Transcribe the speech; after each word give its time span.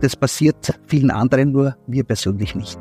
das 0.00 0.16
passiert 0.16 0.78
vielen 0.86 1.10
anderen, 1.10 1.52
nur 1.52 1.76
mir 1.86 2.04
persönlich 2.04 2.54
nicht. 2.54 2.78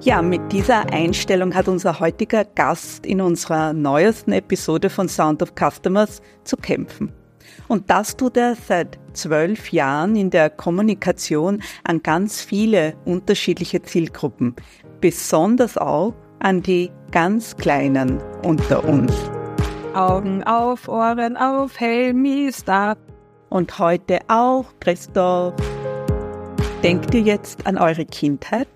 Ja, 0.00 0.22
mit 0.22 0.52
dieser 0.52 0.92
Einstellung 0.92 1.54
hat 1.54 1.68
unser 1.68 1.98
heutiger 1.98 2.44
Gast 2.44 3.04
in 3.04 3.20
unserer 3.20 3.72
neuesten 3.72 4.32
Episode 4.32 4.88
von 4.88 5.08
Sound 5.08 5.42
of 5.42 5.54
Customers 5.58 6.22
zu 6.44 6.56
kämpfen. 6.56 7.12
Und 7.68 7.90
das 7.90 8.16
tut 8.16 8.36
er 8.36 8.54
seit 8.54 8.98
zwölf 9.14 9.72
Jahren 9.72 10.14
in 10.14 10.30
der 10.30 10.50
Kommunikation 10.50 11.62
an 11.84 12.02
ganz 12.02 12.40
viele 12.40 12.94
unterschiedliche 13.04 13.82
Zielgruppen, 13.82 14.54
besonders 15.00 15.76
auch 15.76 16.14
an 16.38 16.62
die 16.62 16.90
ganz 17.10 17.56
Kleinen 17.56 18.20
unter 18.44 18.84
uns. 18.84 19.12
Augen 19.94 20.44
auf, 20.44 20.88
Ohren 20.88 21.36
auf, 21.36 21.80
Helmi, 21.80 22.50
Start. 22.52 22.98
Und 23.48 23.78
heute 23.78 24.18
auch, 24.28 24.66
Christoph. 24.80 25.54
Denkt 26.82 27.14
ihr 27.14 27.22
jetzt 27.22 27.66
an 27.66 27.78
eure 27.78 28.04
Kindheit? 28.04 28.68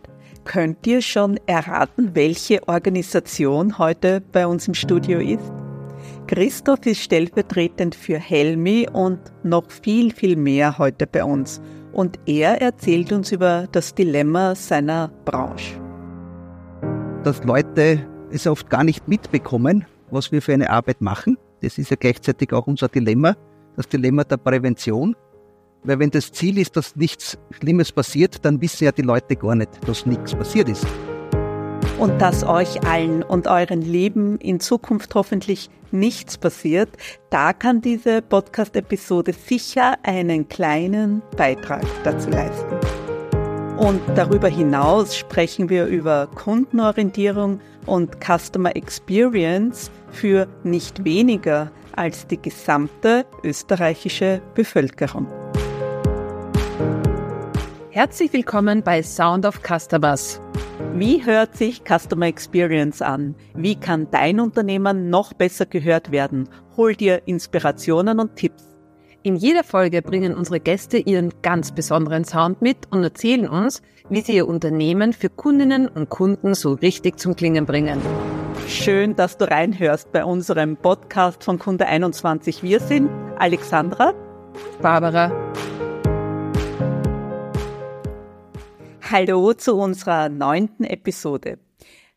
Könnt 0.45 0.87
ihr 0.87 1.03
schon 1.03 1.39
erraten, 1.47 2.15
welche 2.15 2.67
Organisation 2.67 3.79
heute 3.79 4.23
bei 4.33 4.47
uns 4.47 4.67
im 4.69 4.75
Studio 4.75 5.21
ist? 5.21 5.53
Christoph 6.27 6.87
ist 6.87 7.01
stellvertretend 7.01 7.95
für 7.95 8.19
Helmi 8.19 8.89
und 8.93 9.19
noch 9.43 9.71
viel, 9.71 10.13
viel 10.13 10.37
mehr 10.37 10.79
heute 10.79 11.07
bei 11.07 11.25
uns. 11.25 11.61
Und 11.93 12.19
er 12.27 12.63
erzählt 12.63 13.13
uns 13.13 13.33
über 13.33 13.67
das 13.73 13.95
Dilemma 13.95 14.55
seiner 14.55 15.09
Branche. 15.25 15.75
Dass 17.25 17.43
Leute 17.45 18.07
es 18.31 18.47
oft 18.47 18.71
gar 18.71 18.85
nicht 18.85 19.09
mitbekommen, 19.09 19.85
was 20.11 20.31
wir 20.31 20.41
für 20.41 20.55
eine 20.55 20.71
Arbeit 20.71 21.01
machen. 21.01 21.37
Das 21.63 21.79
ist 21.79 21.91
ja 21.91 21.97
gleichzeitig 21.99 22.53
auch 22.53 22.67
unser 22.67 22.89
Dilemma, 22.89 23.37
das 23.81 23.89
Dilemma 23.89 24.25
der 24.25 24.37
Prävention. 24.37 25.17
Weil 25.83 25.99
wenn 25.99 26.11
das 26.11 26.31
Ziel 26.33 26.59
ist, 26.59 26.77
dass 26.77 26.95
nichts 26.97 27.39
Schlimmes 27.51 27.91
passiert, 27.91 28.45
dann 28.45 28.61
wissen 28.61 28.85
ja 28.85 28.93
die 28.93 29.03
Leute 29.03 29.35
gar 29.37 29.55
nicht, 29.55 29.71
dass 29.87 30.05
nichts 30.05 30.35
passiert 30.35 30.69
ist. 30.69 30.87
Und 31.99 32.19
dass 32.21 32.45
euch 32.45 32.83
allen 32.87 33.23
und 33.23 33.47
euren 33.47 33.81
Leben 33.81 34.39
in 34.39 34.61
Zukunft 34.61 35.15
hoffentlich 35.15 35.71
nichts 35.91 36.37
passiert, 36.37 36.91
da 37.31 37.53
kann 37.53 37.81
diese 37.81 38.23
Podcast-Episode 38.23 39.33
sicher 39.33 39.97
einen 40.03 40.49
kleinen 40.49 41.23
Beitrag 41.37 41.85
dazu 42.05 42.29
leisten. 42.31 42.77
Und 43.79 44.01
darüber 44.15 44.49
hinaus 44.49 45.17
sprechen 45.17 45.71
wir 45.71 45.87
über 45.87 46.27
Kundenorientierung 46.35 47.61
und 47.87 48.19
Customer 48.23 48.77
Experience 48.77 49.91
für 50.11 50.47
nicht 50.65 51.05
weniger 51.05 51.71
als 52.01 52.27
die 52.27 52.41
gesamte 52.41 53.27
österreichische 53.45 54.41
Bevölkerung. 54.55 55.27
Herzlich 57.91 58.33
willkommen 58.33 58.83
bei 58.83 59.03
Sound 59.03 59.45
of 59.45 59.61
Customers. 59.63 60.41
Wie 60.95 61.23
hört 61.27 61.59
sich 61.59 61.83
Customer 61.87 62.25
Experience 62.25 63.03
an? 63.03 63.35
Wie 63.55 63.75
kann 63.75 64.11
dein 64.11 64.41
Unternehmen 64.41 65.11
noch 65.11 65.35
besser 65.35 65.67
gehört 65.67 66.11
werden? 66.11 66.49
Hol 66.79 66.95
dir 66.95 67.21
Inspirationen 67.27 68.19
und 68.19 68.35
Tipps. 68.35 68.65
In 69.23 69.37
jeder 69.37 69.63
Folge 69.63 70.01
bringen 70.01 70.35
unsere 70.35 70.59
Gäste 70.59 70.97
ihren 70.97 71.35
ganz 71.43 71.71
besonderen 71.71 72.25
Sound 72.25 72.63
mit 72.63 72.79
und 72.91 73.05
erzählen 73.05 73.47
uns, 73.47 73.83
wie 74.09 74.23
sie 74.23 74.37
ihr 74.37 74.49
Unternehmen 74.49 75.13
für 75.13 75.29
Kundinnen 75.29 75.87
und 75.87 76.09
Kunden 76.09 76.55
so 76.55 76.73
richtig 76.73 77.21
zum 77.21 77.37
Klingen 77.37 77.67
bringen. 77.67 78.01
Schön, 78.71 79.17
dass 79.17 79.37
du 79.37 79.51
reinhörst 79.51 80.13
bei 80.13 80.25
unserem 80.25 80.77
Podcast 80.77 81.43
von 81.43 81.59
Kunde 81.59 81.87
21. 81.87 82.63
Wir 82.63 82.79
sind 82.79 83.11
Alexandra, 83.37 84.15
Barbara 84.81 85.33
Hallo 89.03 89.55
zu 89.55 89.75
unserer 89.75 90.29
neunten 90.29 90.85
Episode. 90.85 91.59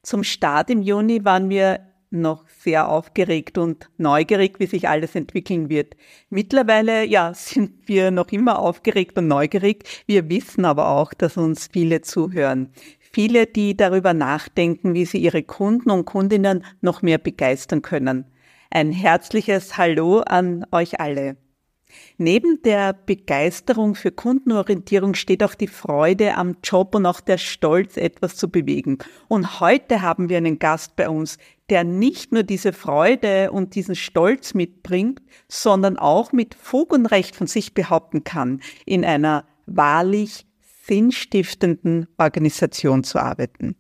Zum 0.04 0.24
Start 0.24 0.70
im 0.70 0.84
Juni 0.84 1.26
waren 1.26 1.50
wir 1.50 1.80
noch 2.12 2.48
sehr 2.48 2.88
aufgeregt 2.88 3.58
und 3.58 3.90
neugierig, 3.98 4.60
wie 4.60 4.68
sich 4.68 4.88
alles 4.88 5.16
entwickeln 5.16 5.70
wird. 5.70 5.96
Mittlerweile, 6.30 7.04
ja, 7.04 7.34
sind 7.36 7.88
wir 7.88 8.12
noch 8.12 8.28
immer 8.28 8.60
aufgeregt 8.60 9.18
und 9.18 9.28
neugierig. 9.28 10.04
Wir 10.06 10.30
wissen 10.30 10.66
aber 10.66 10.90
auch, 10.90 11.16
dass 11.16 11.36
uns 11.36 11.68
viele 11.74 12.02
zuhören. 12.02 12.70
Viele, 13.14 13.46
die 13.46 13.78
darüber 13.78 14.16
nachdenken, 14.16 14.96
wie 14.96 15.06
sie 15.06 15.20
ihre 15.20 15.44
Kunden 15.44 15.92
und 15.92 16.06
Kundinnen 16.06 16.66
noch 16.82 17.04
mehr 17.04 17.20
begeistern 17.20 17.84
können. 17.84 18.26
Ein 18.72 18.92
herzliches 18.92 19.78
Hallo 19.78 20.22
an 20.22 20.66
euch 20.72 21.00
alle. 21.00 21.38
Neben 22.18 22.64
der 22.64 22.94
Begeisterung 22.94 23.94
für 23.94 24.12
Kundenorientierung 24.12 25.14
steht 25.14 25.44
auch 25.44 25.54
die 25.54 25.68
Freude 25.68 26.34
am 26.34 26.58
Job 26.64 26.96
und 26.96 27.06
auch 27.06 27.20
der 27.20 27.38
Stolz, 27.38 27.98
etwas 27.98 28.36
zu 28.36 28.50
bewegen. 28.50 28.98
Und 29.28 29.60
heute 29.60 30.02
haben 30.02 30.28
wir 30.28 30.38
einen 30.38 30.58
Gast 30.58 30.96
bei 30.96 31.08
uns, 31.08 31.38
der 31.70 31.84
nicht 31.84 32.32
nur 32.32 32.42
diese 32.42 32.74
Freude 32.74 33.52
und 33.52 33.76
diesen 33.76 33.96
Stolz 33.96 34.56
mitbringt, 34.56 35.22
sondern 35.48 36.00
auch 36.00 36.32
mit 36.32 36.56
Fug 36.56 36.92
und 36.92 37.06
Recht 37.06 37.36
von 37.36 37.46
sich 37.46 37.76
behaupten 37.76 38.24
kann, 38.24 38.60
in 38.88 39.06
einer 39.06 39.46
wahrlich 39.68 40.48
sinnstiftenden 40.86 42.08
Organisation 42.18 43.04
zu 43.04 43.20
arbeiten. 43.20 43.76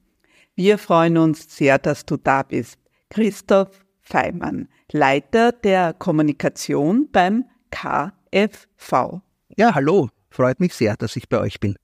Wir 0.56 0.78
freuen 0.78 1.18
uns 1.18 1.56
sehr, 1.56 1.78
dass 1.78 2.06
du 2.06 2.18
da 2.18 2.44
bist. 2.44 2.80
Christoph 3.09 3.86
Feimann, 4.02 4.69
Leiter 4.91 5.52
der 5.52 5.94
Kommunikation 5.94 7.09
beim 7.12 7.46
KFV. 7.72 9.22
Ja, 9.58 9.75
hallo. 9.75 10.09
Freut 10.30 10.59
mich 10.59 10.74
sehr, 10.74 10.96
dass 10.96 11.16
ich 11.16 11.30
bei 11.30 11.40
euch 11.40 11.59
bin. 11.59 11.75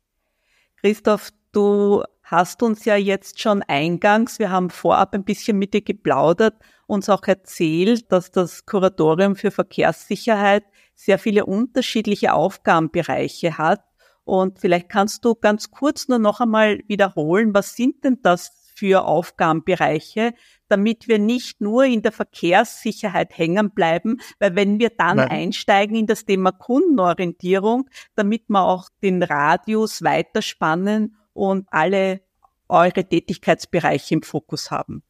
Christoph, 0.81 1.29
du 1.51 2.03
hast 2.23 2.63
uns 2.63 2.85
ja 2.85 2.95
jetzt 2.95 3.39
schon 3.39 3.63
eingangs, 3.63 4.39
wir 4.39 4.49
haben 4.49 4.69
vorab 4.69 5.13
ein 5.13 5.23
bisschen 5.23 5.57
mit 5.57 5.73
dir 5.73 5.81
geplaudert, 5.81 6.55
uns 6.87 7.09
auch 7.09 7.23
erzählt, 7.27 8.11
dass 8.11 8.31
das 8.31 8.65
Kuratorium 8.65 9.35
für 9.35 9.51
Verkehrssicherheit 9.51 10.63
sehr 10.95 11.19
viele 11.19 11.45
unterschiedliche 11.45 12.33
Aufgabenbereiche 12.33 13.57
hat. 13.57 13.83
Und 14.29 14.59
vielleicht 14.59 14.89
kannst 14.89 15.25
du 15.25 15.33
ganz 15.33 15.71
kurz 15.71 16.07
nur 16.07 16.19
noch 16.19 16.39
einmal 16.39 16.83
wiederholen, 16.87 17.55
was 17.55 17.75
sind 17.75 18.03
denn 18.03 18.19
das 18.21 18.51
für 18.75 19.03
Aufgabenbereiche, 19.03 20.35
damit 20.67 21.07
wir 21.07 21.17
nicht 21.17 21.61
nur 21.61 21.85
in 21.85 22.03
der 22.03 22.11
Verkehrssicherheit 22.11 23.35
hängen 23.35 23.71
bleiben, 23.71 24.21
weil 24.37 24.55
wenn 24.55 24.77
wir 24.77 24.91
dann 24.91 25.17
Nein. 25.17 25.29
einsteigen 25.29 25.95
in 25.95 26.05
das 26.05 26.25
Thema 26.25 26.51
Kundenorientierung, 26.51 27.89
damit 28.13 28.43
wir 28.49 28.61
auch 28.61 28.89
den 29.01 29.23
Radius 29.23 30.03
weiterspannen 30.03 31.17
und 31.33 31.67
alle 31.71 32.21
eure 32.67 33.03
Tätigkeitsbereiche 33.03 34.13
im 34.13 34.21
Fokus 34.21 34.69
haben. 34.69 35.01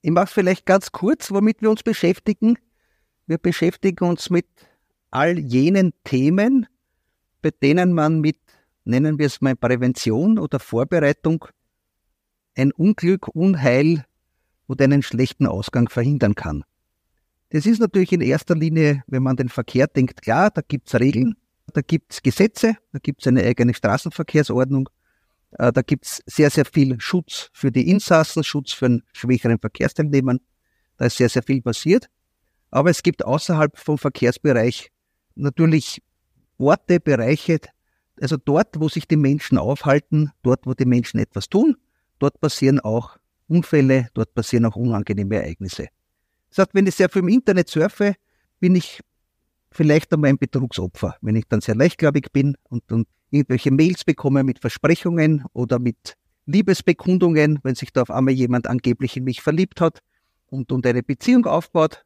Ich 0.00 0.10
mache 0.10 0.28
vielleicht 0.28 0.64
ganz 0.64 0.90
kurz, 0.90 1.30
womit 1.32 1.60
wir 1.60 1.68
uns 1.68 1.82
beschäftigen. 1.82 2.56
Wir 3.26 3.36
beschäftigen 3.36 4.08
uns 4.08 4.30
mit 4.30 4.46
all 5.10 5.38
jenen 5.38 5.92
Themen, 6.04 6.66
bei 7.42 7.50
denen 7.50 7.92
man 7.92 8.20
mit, 8.20 8.38
nennen 8.84 9.18
wir 9.18 9.26
es 9.26 9.40
mal 9.40 9.56
Prävention 9.56 10.38
oder 10.38 10.58
Vorbereitung, 10.58 11.44
ein 12.54 12.72
Unglück, 12.72 13.28
Unheil 13.28 14.04
oder 14.66 14.84
einen 14.84 15.02
schlechten 15.02 15.46
Ausgang 15.46 15.88
verhindern 15.88 16.34
kann. 16.34 16.64
Das 17.50 17.66
ist 17.66 17.80
natürlich 17.80 18.12
in 18.12 18.22
erster 18.22 18.54
Linie, 18.54 19.02
wenn 19.06 19.22
man 19.22 19.36
den 19.36 19.48
Verkehr 19.48 19.86
denkt, 19.86 20.22
klar, 20.22 20.50
da 20.50 20.62
gibt's 20.66 20.94
Regeln, 20.94 21.34
da 21.74 21.82
gibt's 21.82 22.22
Gesetze, 22.22 22.76
da 22.92 22.98
gibt's 22.98 23.26
eine 23.26 23.42
eigene 23.42 23.74
Straßenverkehrsordnung, 23.74 24.88
äh, 25.58 25.72
da 25.72 25.82
gibt's 25.82 26.22
sehr, 26.26 26.50
sehr 26.50 26.64
viel 26.64 26.98
Schutz 27.00 27.50
für 27.52 27.70
die 27.70 27.90
Insassen, 27.90 28.42
Schutz 28.42 28.72
für 28.72 28.86
einen 28.86 29.02
schwächeren 29.12 29.58
Verkehrsteilnehmern. 29.58 30.40
Da 30.96 31.06
ist 31.06 31.18
sehr, 31.18 31.28
sehr 31.28 31.42
viel 31.42 31.60
passiert. 31.60 32.08
Aber 32.70 32.88
es 32.88 33.02
gibt 33.02 33.24
außerhalb 33.24 33.78
vom 33.78 33.98
Verkehrsbereich 33.98 34.90
natürlich 35.34 36.02
Orte, 36.62 37.00
Bereiche, 37.00 37.60
also 38.20 38.36
dort, 38.36 38.78
wo 38.78 38.88
sich 38.88 39.08
die 39.08 39.16
Menschen 39.16 39.58
aufhalten, 39.58 40.30
dort, 40.42 40.66
wo 40.66 40.74
die 40.74 40.84
Menschen 40.84 41.18
etwas 41.18 41.48
tun, 41.48 41.76
dort 42.18 42.40
passieren 42.40 42.80
auch 42.80 43.18
Unfälle, 43.48 44.08
dort 44.14 44.34
passieren 44.34 44.64
auch 44.66 44.76
unangenehme 44.76 45.36
Ereignisse. 45.36 45.88
Das 46.50 46.58
heißt, 46.58 46.74
wenn 46.74 46.86
ich 46.86 46.94
sehr 46.94 47.08
viel 47.08 47.22
im 47.22 47.28
Internet 47.28 47.68
surfe, 47.68 48.14
bin 48.60 48.74
ich 48.74 49.00
vielleicht 49.70 50.12
einmal 50.12 50.30
ein 50.30 50.38
Betrugsopfer. 50.38 51.16
Wenn 51.20 51.36
ich 51.36 51.44
dann 51.48 51.60
sehr 51.60 51.74
leichtgläubig 51.74 52.32
bin 52.32 52.56
und, 52.68 52.90
und 52.92 53.08
irgendwelche 53.30 53.70
Mails 53.70 54.04
bekomme 54.04 54.44
mit 54.44 54.58
Versprechungen 54.58 55.44
oder 55.52 55.78
mit 55.78 56.16
Liebesbekundungen, 56.46 57.58
wenn 57.62 57.74
sich 57.74 57.92
da 57.92 58.02
auf 58.02 58.10
einmal 58.10 58.34
jemand 58.34 58.66
angeblich 58.66 59.16
in 59.16 59.24
mich 59.24 59.40
verliebt 59.40 59.80
hat 59.80 60.00
und, 60.46 60.70
und 60.72 60.86
eine 60.86 61.02
Beziehung 61.02 61.46
aufbaut. 61.46 62.04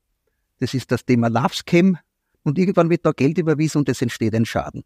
Das 0.60 0.74
ist 0.74 0.92
das 0.92 1.04
Thema 1.04 1.28
Love 1.28 1.54
Scam. 1.54 1.98
Und 2.46 2.58
irgendwann 2.58 2.90
wird 2.90 3.04
da 3.04 3.10
Geld 3.10 3.38
überwiesen 3.38 3.78
und 3.78 3.88
es 3.88 4.00
entsteht 4.00 4.32
ein 4.32 4.44
Schaden. 4.44 4.84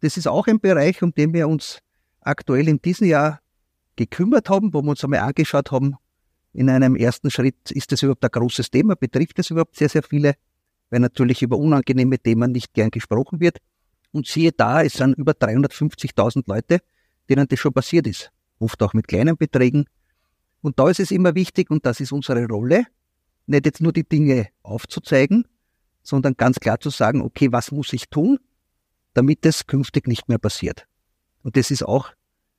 Das 0.00 0.18
ist 0.18 0.28
auch 0.28 0.46
ein 0.48 0.60
Bereich, 0.60 1.02
um 1.02 1.14
den 1.14 1.32
wir 1.32 1.48
uns 1.48 1.78
aktuell 2.20 2.68
in 2.68 2.82
diesem 2.82 3.06
Jahr 3.06 3.40
gekümmert 3.96 4.50
haben, 4.50 4.74
wo 4.74 4.82
wir 4.82 4.90
uns 4.90 5.02
einmal 5.02 5.20
angeschaut 5.20 5.72
haben, 5.72 5.96
in 6.52 6.68
einem 6.68 6.96
ersten 6.96 7.30
Schritt, 7.30 7.70
ist 7.70 7.90
das 7.90 8.02
überhaupt 8.02 8.22
ein 8.22 8.30
großes 8.30 8.70
Thema? 8.70 8.96
Betrifft 8.96 9.38
das 9.38 9.48
überhaupt 9.48 9.76
sehr, 9.76 9.88
sehr 9.88 10.02
viele? 10.02 10.34
Weil 10.90 11.00
natürlich 11.00 11.40
über 11.40 11.56
unangenehme 11.56 12.18
Themen 12.18 12.52
nicht 12.52 12.74
gern 12.74 12.90
gesprochen 12.90 13.40
wird. 13.40 13.56
Und 14.12 14.26
siehe 14.26 14.52
da, 14.52 14.82
es 14.82 14.92
sind 14.92 15.16
über 15.16 15.32
350.000 15.32 16.42
Leute, 16.48 16.80
denen 17.30 17.48
das 17.48 17.60
schon 17.60 17.72
passiert 17.72 18.08
ist. 18.08 18.30
Oft 18.58 18.82
auch 18.82 18.92
mit 18.92 19.08
kleinen 19.08 19.38
Beträgen. 19.38 19.86
Und 20.60 20.78
da 20.78 20.90
ist 20.90 21.00
es 21.00 21.12
immer 21.12 21.34
wichtig, 21.34 21.70
und 21.70 21.86
das 21.86 22.00
ist 22.00 22.12
unsere 22.12 22.46
Rolle, 22.46 22.84
nicht 23.46 23.64
jetzt 23.64 23.80
nur 23.80 23.94
die 23.94 24.06
Dinge 24.06 24.48
aufzuzeigen, 24.62 25.46
sondern 26.02 26.34
ganz 26.36 26.60
klar 26.60 26.80
zu 26.80 26.90
sagen, 26.90 27.22
okay, 27.22 27.52
was 27.52 27.72
muss 27.72 27.92
ich 27.92 28.08
tun, 28.08 28.38
damit 29.14 29.44
es 29.44 29.66
künftig 29.66 30.06
nicht 30.06 30.28
mehr 30.28 30.38
passiert. 30.38 30.86
Und 31.42 31.56
das 31.56 31.70
ist 31.70 31.82
auch 31.82 32.12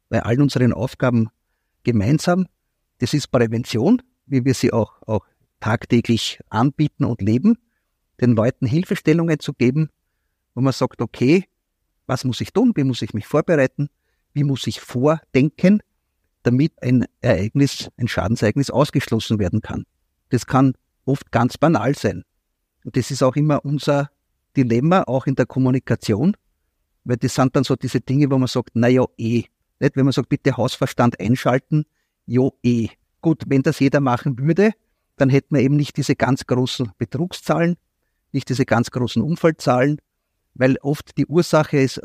bei 0.10 0.24
allen 0.24 0.42
unseren 0.42 0.74
Aufgaben 0.74 1.30
gemeinsam. 1.84 2.48
Das 3.00 3.14
ist 3.14 3.32
Prävention, 3.32 4.02
wie 4.26 4.46
wir 4.46 4.54
sie 4.54 4.74
auch, 4.74 5.02
auch 5.08 5.26
tagtäglich 5.60 6.40
anbieten 6.50 7.06
und 7.06 7.22
leben, 7.22 7.58
den 8.20 8.36
Leuten 8.36 8.66
Hilfestellungen 8.66 9.40
zu 9.40 9.54
geben, 9.54 9.90
wo 10.54 10.62
man 10.62 10.74
sagt, 10.74 11.02
okay, 11.02 11.46
was 12.08 12.24
muss 12.26 12.42
ich 12.42 12.52
tun, 12.52 12.74
wie 12.76 12.84
muss 12.84 13.02
ich 13.02 13.14
mich 13.14 13.26
vorbereiten, 13.26 13.90
wie 14.34 14.44
muss 14.44 14.68
ich 14.68 14.82
vordenken, 14.82 15.82
damit 16.44 16.74
ein 16.82 17.06
Ereignis, 17.22 17.90
ein 17.98 18.08
Schadensereignis 18.08 18.70
ausgeschlossen 18.70 19.40
werden 19.40 19.62
kann. 19.62 19.86
Das 20.30 20.46
kann 20.46 20.74
oft 21.06 21.32
ganz 21.32 21.58
banal 21.58 21.96
sein. 21.96 22.24
Und 22.84 22.98
das 22.98 23.12
ist 23.12 23.24
auch 23.24 23.36
immer 23.36 23.64
unser 23.64 24.10
Dilemma, 24.56 25.04
auch 25.04 25.28
in 25.28 25.36
der 25.36 25.46
Kommunikation, 25.46 26.36
weil 27.04 27.18
das 27.18 27.36
sind 27.36 27.56
dann 27.56 27.64
so 27.64 27.76
diese 27.76 28.02
Dinge, 28.02 28.30
wo 28.30 28.38
man 28.38 28.48
sagt, 28.48 28.72
na 28.74 28.88
ja, 28.88 29.06
eh. 29.18 29.44
Nicht, 29.80 29.96
wenn 29.96 30.06
man 30.06 30.12
sagt, 30.12 30.30
bitte 30.30 30.58
Hausverstand 30.58 31.20
einschalten, 31.20 31.86
jo, 32.26 32.54
eh. 32.64 32.90
Gut, 33.22 33.44
wenn 33.48 33.62
das 33.62 33.80
jeder 33.80 34.00
machen 34.00 34.38
würde, 34.40 34.72
dann 35.18 35.30
hätten 35.30 35.56
wir 35.56 35.62
eben 35.62 35.76
nicht 35.76 35.98
diese 35.98 36.16
ganz 36.16 36.46
großen 36.48 36.92
Betrugszahlen, 36.98 37.78
nicht 38.32 38.50
diese 38.50 38.66
ganz 38.66 38.90
großen 38.92 39.22
Unfallzahlen, 39.22 40.00
weil 40.54 40.78
oft 40.82 41.18
die 41.18 41.28
Ursache 41.28 41.78
ist 41.78 42.02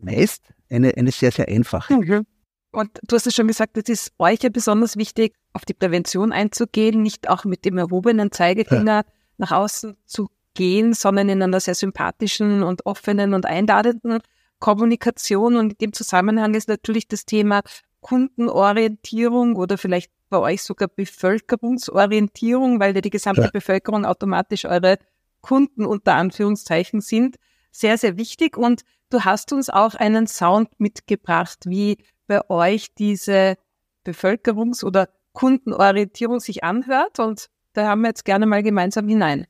meist 0.00 0.42
eine, 0.70 0.96
eine 0.96 1.12
sehr, 1.12 1.32
sehr 1.32 1.48
einfache. 1.48 1.94
Mhm. 1.94 2.26
Und 2.70 2.98
du 3.06 3.16
hast 3.16 3.26
es 3.26 3.34
schon 3.34 3.48
gesagt, 3.48 3.76
es 3.76 3.88
ist 3.88 4.12
euch 4.18 4.42
ja 4.42 4.50
besonders 4.50 4.96
wichtig, 4.96 5.34
auf 5.52 5.64
die 5.64 5.74
Prävention 5.74 6.32
einzugehen, 6.32 7.02
nicht 7.02 7.28
auch 7.28 7.44
mit 7.44 7.64
dem 7.64 7.78
erhobenen 7.78 8.30
Zeigefinger 8.30 9.04
ja. 9.06 9.12
Nach 9.38 9.52
außen 9.52 9.96
zu 10.04 10.28
gehen, 10.54 10.92
sondern 10.92 11.28
in 11.28 11.42
einer 11.42 11.60
sehr 11.60 11.74
sympathischen 11.74 12.62
und 12.62 12.84
offenen 12.84 13.34
und 13.34 13.46
einladenden 13.46 14.20
Kommunikation. 14.58 15.56
Und 15.56 15.72
in 15.72 15.78
dem 15.78 15.92
Zusammenhang 15.92 16.54
ist 16.54 16.68
natürlich 16.68 17.08
das 17.08 17.24
Thema 17.24 17.62
Kundenorientierung 18.00 19.56
oder 19.56 19.78
vielleicht 19.78 20.10
bei 20.28 20.38
euch 20.38 20.62
sogar 20.62 20.88
Bevölkerungsorientierung, 20.88 22.80
weil 22.80 22.94
ja 22.94 23.00
die 23.00 23.10
gesamte 23.10 23.42
ja. 23.42 23.50
Bevölkerung 23.50 24.04
automatisch 24.04 24.64
eure 24.64 24.98
Kunden 25.40 25.86
unter 25.86 26.14
Anführungszeichen 26.14 27.00
sind, 27.00 27.36
sehr, 27.70 27.96
sehr 27.98 28.16
wichtig. 28.16 28.56
Und 28.56 28.82
du 29.10 29.24
hast 29.24 29.52
uns 29.52 29.70
auch 29.70 29.94
einen 29.94 30.26
Sound 30.26 30.68
mitgebracht, 30.78 31.60
wie 31.64 31.98
bei 32.26 32.48
euch 32.50 32.94
diese 32.94 33.56
Bevölkerungs- 34.04 34.84
oder 34.84 35.08
Kundenorientierung 35.32 36.40
sich 36.40 36.64
anhört. 36.64 37.18
Und 37.20 37.48
da 37.72 37.88
haben 37.88 38.02
wir 38.02 38.08
jetzt 38.08 38.24
gerne 38.24 38.46
mal 38.46 38.62
gemeinsam 38.62 39.08
hinein. 39.08 39.46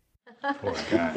Voll 0.60 0.74
geil. 0.90 1.12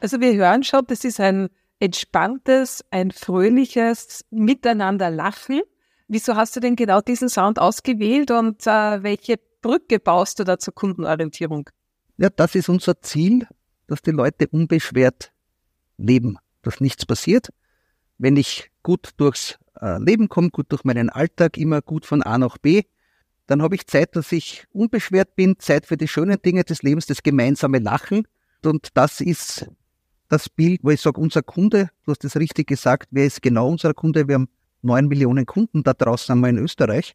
Also 0.00 0.20
wir 0.20 0.34
hören 0.34 0.62
schon, 0.62 0.86
das 0.86 1.04
ist 1.04 1.20
ein 1.20 1.48
entspanntes, 1.78 2.84
ein 2.90 3.10
fröhliches 3.10 4.24
Miteinander 4.30 5.10
lachen. 5.10 5.60
Wieso 6.08 6.36
hast 6.36 6.56
du 6.56 6.60
denn 6.60 6.76
genau 6.76 7.00
diesen 7.00 7.28
Sound 7.28 7.58
ausgewählt 7.58 8.30
und 8.30 8.66
äh, 8.66 9.02
welche 9.02 9.38
Brücke 9.62 10.00
baust 10.00 10.38
du 10.38 10.44
da 10.44 10.58
zur 10.58 10.74
Kundenorientierung? 10.74 11.68
Ja, 12.16 12.30
das 12.30 12.54
ist 12.54 12.68
unser 12.68 13.00
Ziel, 13.00 13.46
dass 13.86 14.02
die 14.02 14.10
Leute 14.10 14.48
unbeschwert 14.48 15.32
leben, 16.00 16.36
dass 16.62 16.80
nichts 16.80 17.06
passiert. 17.06 17.50
Wenn 18.18 18.36
ich 18.36 18.70
gut 18.82 19.10
durchs 19.16 19.58
äh, 19.80 19.98
Leben 19.98 20.28
komme, 20.28 20.50
gut 20.50 20.66
durch 20.70 20.84
meinen 20.84 21.10
Alltag, 21.10 21.56
immer 21.56 21.80
gut 21.82 22.06
von 22.06 22.22
A 22.22 22.38
nach 22.38 22.58
B, 22.58 22.82
dann 23.46 23.62
habe 23.62 23.74
ich 23.74 23.86
Zeit, 23.86 24.14
dass 24.14 24.30
ich 24.30 24.66
unbeschwert 24.72 25.34
bin, 25.34 25.58
Zeit 25.58 25.86
für 25.86 25.96
die 25.96 26.06
schönen 26.06 26.40
Dinge 26.40 26.62
des 26.62 26.82
Lebens, 26.82 27.06
das 27.06 27.22
gemeinsame 27.22 27.78
Lachen. 27.80 28.28
Und 28.64 28.88
das 28.94 29.20
ist 29.20 29.68
das 30.28 30.48
Bild, 30.48 30.80
wo 30.84 30.90
ich 30.90 31.00
sage, 31.00 31.20
unser 31.20 31.42
Kunde, 31.42 31.90
du 32.04 32.12
hast 32.12 32.24
es 32.24 32.36
richtig 32.36 32.68
gesagt, 32.68 33.08
wer 33.10 33.26
ist 33.26 33.42
genau 33.42 33.68
unser 33.68 33.92
Kunde? 33.92 34.28
Wir 34.28 34.36
haben 34.36 34.48
neun 34.82 35.08
Millionen 35.08 35.46
Kunden 35.46 35.82
da 35.82 35.94
draußen 35.94 36.32
einmal 36.32 36.50
in 36.50 36.58
Österreich, 36.58 37.14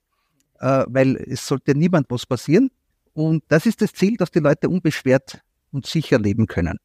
äh, 0.59 0.83
weil 0.87 1.15
es 1.15 1.47
sollte 1.47 1.73
niemand 1.73 2.07
was 2.09 2.25
passieren. 2.25 2.69
Und 3.13 3.43
das 3.47 3.65
ist 3.65 3.81
das 3.81 3.93
Ziel, 3.93 4.17
dass 4.17 4.31
die 4.31 4.39
Leute 4.39 4.67
unbeschwert 4.67 5.41
und 5.71 5.85
sicher 5.85 6.19
leben 6.19 6.47
können. 6.47 6.79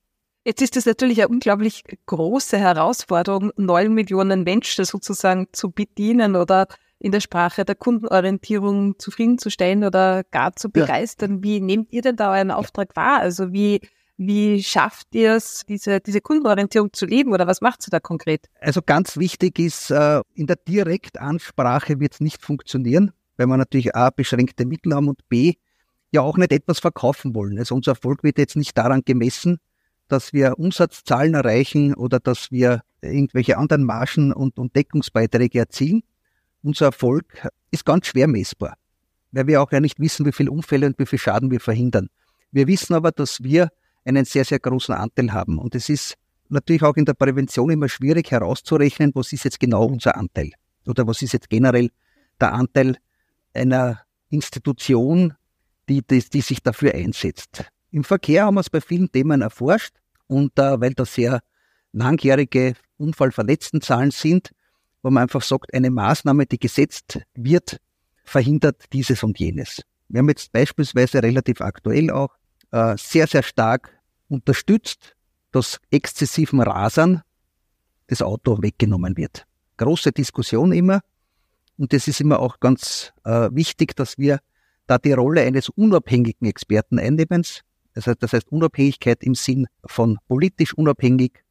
Jetzt 0.45 0.63
ist 0.63 0.77
es 0.77 0.87
natürlich 0.87 1.19
eine 1.21 1.29
unglaublich 1.29 1.85
große 2.07 2.59
Herausforderung, 2.59 3.53
neun 3.57 3.93
Millionen 3.93 4.43
Menschen 4.43 4.85
sozusagen 4.85 5.49
zu 5.53 5.71
bedienen 5.71 6.35
oder 6.35 6.67
in 6.99 7.13
der 7.13 7.21
Sprache 7.21 7.65
der 7.65 7.75
Kundenorientierung 7.75 8.99
zufriedenzustellen 8.99 9.85
oder 9.85 10.23
gar 10.31 10.57
zu 10.57 10.71
begeistern. 10.71 11.37
Ja. 11.37 11.43
Wie 11.43 11.61
nehmt 11.61 11.93
ihr 11.93 12.03
denn 12.03 12.17
da 12.17 12.33
euren 12.33 12.51
Auftrag 12.51 12.97
wahr? 12.97 13.21
Also 13.21 13.53
wie 13.53 13.81
wie 14.23 14.63
schafft 14.63 15.15
ihr 15.15 15.37
es, 15.37 15.65
diese, 15.67 15.99
diese 15.99 16.21
Kundenorientierung 16.21 16.93
zu 16.93 17.07
leben 17.07 17.33
oder 17.33 17.47
was 17.47 17.63
macht 17.63 17.89
ihr 17.89 17.91
da 17.91 18.01
konkret? 18.01 18.51
Also 18.61 18.83
ganz 18.83 19.17
wichtig 19.17 19.59
ist, 19.59 19.91
äh, 19.91 20.21
in 20.35 20.47
der 20.47 20.57
Direktansprache 20.57 21.99
wird 22.01 22.13
es 22.13 22.21
nicht 22.21 22.45
funktionieren, 22.45 23.13
weil 23.39 23.47
wir 23.47 23.57
natürlich 23.57 23.97
A, 23.97 24.11
beschränkte 24.11 24.67
Mittel 24.67 24.95
haben 24.95 25.09
und 25.09 25.27
B, 25.31 25.55
ja 26.13 26.21
auch 26.21 26.37
nicht 26.37 26.53
etwas 26.53 26.81
verkaufen 26.81 27.35
wollen. 27.35 27.59
Also 27.59 27.75
unser 27.75 27.93
Erfolg 27.93 28.23
wird 28.23 28.37
jetzt 28.37 28.57
nicht 28.57 28.77
daran 28.77 29.01
gemessen, 29.07 29.59
dass 30.11 30.33
wir 30.33 30.59
Umsatzzahlen 30.59 31.35
erreichen 31.35 31.95
oder 31.95 32.21
dass 32.21 32.51
wir 32.51 32.83
irgendwelche 33.01 33.57
anderen 33.57 33.85
Margen 33.85 34.33
und, 34.33 34.59
und 34.59 34.75
Deckungsbeiträge 34.77 35.59
erzielen. 35.59 36.03
Unser 36.63 36.87
Erfolg 36.87 37.49
ist 37.71 37.85
ganz 37.85 38.07
schwer 38.07 38.29
messbar, 38.29 38.77
weil 39.33 39.47
wir 39.47 39.63
auch 39.63 39.73
ja 39.73 39.81
nicht 39.81 39.99
wissen, 39.99 40.27
wie 40.27 40.33
viele 40.33 40.51
Unfälle 40.51 40.87
und 40.87 40.99
wie 40.99 41.07
viel 41.07 41.19
Schaden 41.19 41.51
wir 41.51 41.61
verhindern. 41.61 42.09
Wir 42.53 42.67
wissen 42.67 42.95
aber, 42.95 43.13
dass 43.13 43.43
wir 43.43 43.71
einen 44.05 44.25
sehr, 44.25 44.45
sehr 44.45 44.59
großen 44.59 44.95
Anteil 44.95 45.33
haben. 45.33 45.59
Und 45.59 45.75
es 45.75 45.89
ist 45.89 46.17
natürlich 46.49 46.83
auch 46.83 46.97
in 46.97 47.05
der 47.05 47.15
Prävention 47.15 47.71
immer 47.71 47.89
schwierig 47.89 48.31
herauszurechnen, 48.31 49.13
was 49.15 49.33
ist 49.33 49.45
jetzt 49.45 49.61
genau 49.61 49.87
unser 49.87 50.17
Anteil 50.17 50.53
oder 50.87 51.07
was 51.07 51.23
ist 51.23 51.33
jetzt 51.33 51.49
generell 51.49 51.91
der 52.41 52.53
Anteil 52.53 52.97
einer 53.55 54.01
Institution, 54.31 55.35
die, 55.89 56.03
die, 56.03 56.21
die 56.21 56.41
sich 56.41 56.63
dafür 56.63 56.95
einsetzt. 56.95 57.65
Im 57.91 58.05
Verkehr 58.05 58.45
haben 58.45 58.55
wir 58.55 58.61
es 58.61 58.71
bei 58.71 58.81
vielen 58.81 59.11
Themen 59.11 59.43
erforscht 59.43 60.00
und 60.31 60.57
äh, 60.59 60.81
weil 60.81 60.95
da 60.95 61.05
sehr 61.05 61.41
langjährige 61.93 62.75
Unfallverletztenzahlen 62.99 64.13
sind, 64.13 64.51
wo 65.03 65.11
man 65.11 65.25
einfach 65.25 65.43
sagt, 65.43 65.75
eine 65.75 65.91
Maßnahme, 65.91 66.47
die 66.47 66.59
gesetzt 66.59 67.21
wird, 67.35 67.81
verhindert 68.25 68.85
dieses 68.93 69.25
und 69.25 69.39
jenes. 69.41 69.83
Wir 70.09 70.21
haben 70.21 70.29
jetzt 70.29 70.53
beispielsweise 70.53 71.23
relativ 71.23 71.61
aktuell 71.61 72.11
auch 72.11 72.31
äh, 72.71 72.97
sehr, 72.97 73.27
sehr 73.27 73.43
stark 73.43 73.99
unterstützt, 74.29 75.17
dass 75.51 75.81
exzessiven 75.91 76.61
Rasern 76.61 77.23
das 78.07 78.23
Auto 78.23 78.63
weggenommen 78.63 79.17
wird. 79.17 79.47
Große 79.79 80.13
Diskussion 80.13 80.73
immer. 80.73 81.01
Und 81.77 81.93
es 81.93 82.07
ist 82.07 82.21
immer 82.21 82.39
auch 82.39 82.61
ganz 82.61 83.13
äh, 83.25 83.49
wichtig, 83.53 83.97
dass 83.97 84.19
wir 84.19 84.39
da 84.87 84.99
die 84.99 85.13
Rolle 85.13 85.43
eines 85.43 85.71
unabhängigen 85.71 86.47
Experten 86.47 86.99
einnehmen. 87.01 87.45
Also 88.07 88.19
das 88.19 88.33
heißt 88.33 88.51
Unabhängigkeit 88.51 89.23
im 89.23 89.35
Sinn 89.35 89.67
von 89.85 90.19
politisch 90.29 90.75
unabhängig 90.75 91.43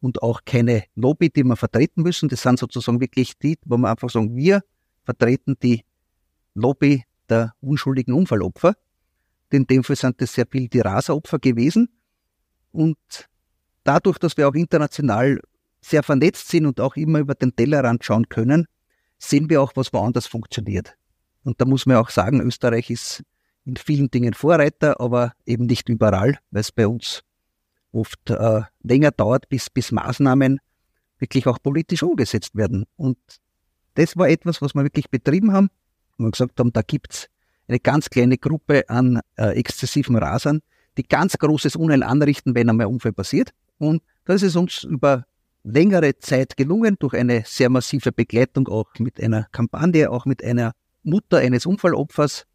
und 0.00 0.22
auch 0.22 0.40
keine 0.44 0.84
Lobby, 0.94 1.30
die 1.30 1.44
wir 1.44 1.56
vertreten 1.56 2.02
müssen. 2.02 2.28
Das 2.28 2.42
sind 2.42 2.58
sozusagen 2.58 3.00
wirklich 3.00 3.38
die, 3.38 3.58
wo 3.64 3.76
wir 3.76 3.90
einfach 3.90 4.10
sagen, 4.10 4.34
wir 4.34 4.62
vertreten 5.04 5.56
die 5.62 5.84
Lobby 6.54 7.04
der 7.28 7.54
unschuldigen 7.60 8.12
Unfallopfer 8.12 8.74
in 9.52 9.66
dem 9.66 9.84
Fall 9.84 9.96
sind 9.96 10.20
es 10.22 10.32
sehr 10.32 10.46
viel 10.50 10.68
die 10.68 10.80
Raseropfer 10.80 11.38
gewesen. 11.38 11.88
Und 12.72 12.96
dadurch, 13.84 14.18
dass 14.18 14.36
wir 14.36 14.48
auch 14.48 14.54
international 14.54 15.40
sehr 15.80 16.02
vernetzt 16.02 16.48
sind 16.48 16.66
und 16.66 16.80
auch 16.80 16.96
immer 16.96 17.18
über 17.18 17.34
den 17.34 17.54
Tellerrand 17.54 18.04
schauen 18.04 18.28
können, 18.28 18.66
sehen 19.18 19.50
wir 19.50 19.62
auch, 19.62 19.72
was 19.74 19.92
woanders 19.92 20.26
funktioniert. 20.26 20.96
Und 21.44 21.60
da 21.60 21.64
muss 21.64 21.86
man 21.86 21.96
auch 21.96 22.10
sagen, 22.10 22.40
Österreich 22.40 22.90
ist 22.90 23.22
in 23.64 23.76
vielen 23.76 24.10
Dingen 24.10 24.34
Vorreiter, 24.34 25.00
aber 25.00 25.32
eben 25.46 25.66
nicht 25.66 25.88
überall, 25.88 26.38
weil 26.50 26.60
es 26.60 26.72
bei 26.72 26.86
uns 26.86 27.22
oft 27.92 28.30
äh, 28.30 28.62
länger 28.82 29.10
dauert, 29.10 29.48
bis, 29.48 29.70
bis 29.70 29.92
Maßnahmen 29.92 30.60
wirklich 31.18 31.46
auch 31.46 31.58
politisch 31.62 32.02
umgesetzt 32.02 32.56
werden. 32.56 32.86
Und 32.96 33.18
das 33.94 34.16
war 34.16 34.28
etwas, 34.28 34.62
was 34.62 34.74
wir 34.74 34.82
wirklich 34.82 35.10
betrieben 35.10 35.52
haben 35.52 35.70
und 36.16 36.26
wir 36.26 36.30
gesagt 36.30 36.58
haben, 36.58 36.72
da 36.72 36.82
gibt's 36.82 37.28
eine 37.68 37.78
ganz 37.78 38.10
kleine 38.10 38.38
Gruppe 38.38 38.88
an 38.88 39.20
äh, 39.36 39.56
exzessiven 39.58 40.16
Rasern, 40.16 40.60
die 40.96 41.04
ganz 41.04 41.38
großes 41.38 41.76
Unheil 41.76 42.02
anrichten, 42.02 42.54
wenn 42.54 42.68
einmal 42.68 42.86
ein 42.86 42.92
Unfall 42.92 43.12
passiert. 43.12 43.52
Und 43.78 44.02
da 44.24 44.34
ist 44.34 44.56
uns 44.56 44.84
über 44.84 45.24
längere 45.62 46.18
Zeit 46.18 46.56
gelungen, 46.56 46.96
durch 46.98 47.14
eine 47.14 47.44
sehr 47.46 47.70
massive 47.70 48.12
Begleitung, 48.12 48.68
auch 48.68 48.88
mit 48.98 49.22
einer 49.22 49.46
Kampagne, 49.52 50.10
auch 50.10 50.26
mit 50.26 50.42
einer 50.42 50.72
Mutter 51.02 51.38
eines 51.38 51.66
Unfallopfers 51.66 52.46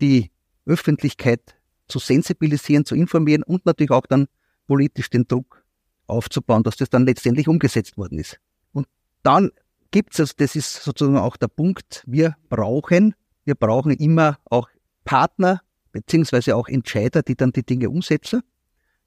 die 0.00 0.30
Öffentlichkeit 0.66 1.56
zu 1.88 1.98
sensibilisieren, 1.98 2.84
zu 2.84 2.94
informieren 2.94 3.42
und 3.42 3.64
natürlich 3.66 3.90
auch 3.90 4.06
dann 4.06 4.26
politisch 4.66 5.10
den 5.10 5.26
Druck 5.26 5.64
aufzubauen, 6.06 6.62
dass 6.62 6.76
das 6.76 6.90
dann 6.90 7.06
letztendlich 7.06 7.48
umgesetzt 7.48 7.96
worden 7.96 8.18
ist. 8.18 8.38
Und 8.72 8.86
dann 9.22 9.50
gibt 9.90 10.14
es, 10.14 10.20
also 10.20 10.34
das 10.36 10.56
ist 10.56 10.82
sozusagen 10.82 11.16
auch 11.16 11.36
der 11.36 11.48
Punkt, 11.48 12.02
wir 12.06 12.36
brauchen, 12.48 13.14
wir 13.44 13.54
brauchen 13.54 13.92
immer 13.92 14.38
auch 14.44 14.68
Partner 15.04 15.62
beziehungsweise 15.92 16.56
auch 16.56 16.68
Entscheider, 16.68 17.22
die 17.22 17.36
dann 17.36 17.52
die 17.52 17.64
Dinge 17.64 17.88
umsetzen. 17.88 18.42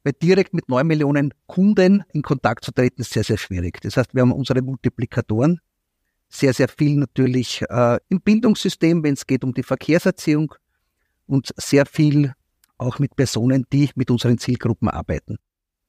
Weil 0.04 0.14
direkt 0.14 0.54
mit 0.54 0.70
neun 0.70 0.88
Millionen 0.88 1.34
Kunden 1.46 2.04
in 2.14 2.22
Kontakt 2.22 2.64
zu 2.64 2.72
treten, 2.72 3.02
ist 3.02 3.12
sehr, 3.12 3.26
sehr 3.26 3.38
schwierig. 3.38 3.82
Das 3.82 3.98
heißt, 3.98 4.16
wir 4.16 4.22
haben 4.22 4.32
unsere 4.32 4.62
Multiplikatoren, 4.62 5.60
sehr, 6.30 6.54
sehr 6.54 6.70
viel 6.70 6.96
natürlich 6.96 7.64
äh, 7.70 8.00
im 8.08 8.22
Bildungssystem, 8.22 9.04
wenn 9.04 9.16
es 9.16 9.28
geht 9.28 9.44
um 9.44 9.54
die 9.54 9.64
Verkehrserziehung 9.64 10.56
und 11.30 11.54
sehr 11.58 11.86
viel 11.86 12.34
auch 12.78 13.00
mit 13.00 13.16
Personen, 13.16 13.66
die 13.72 13.90
mit 13.96 14.10
unseren 14.10 14.38
Zielgruppen 14.38 14.90
arbeiten. 14.90 15.38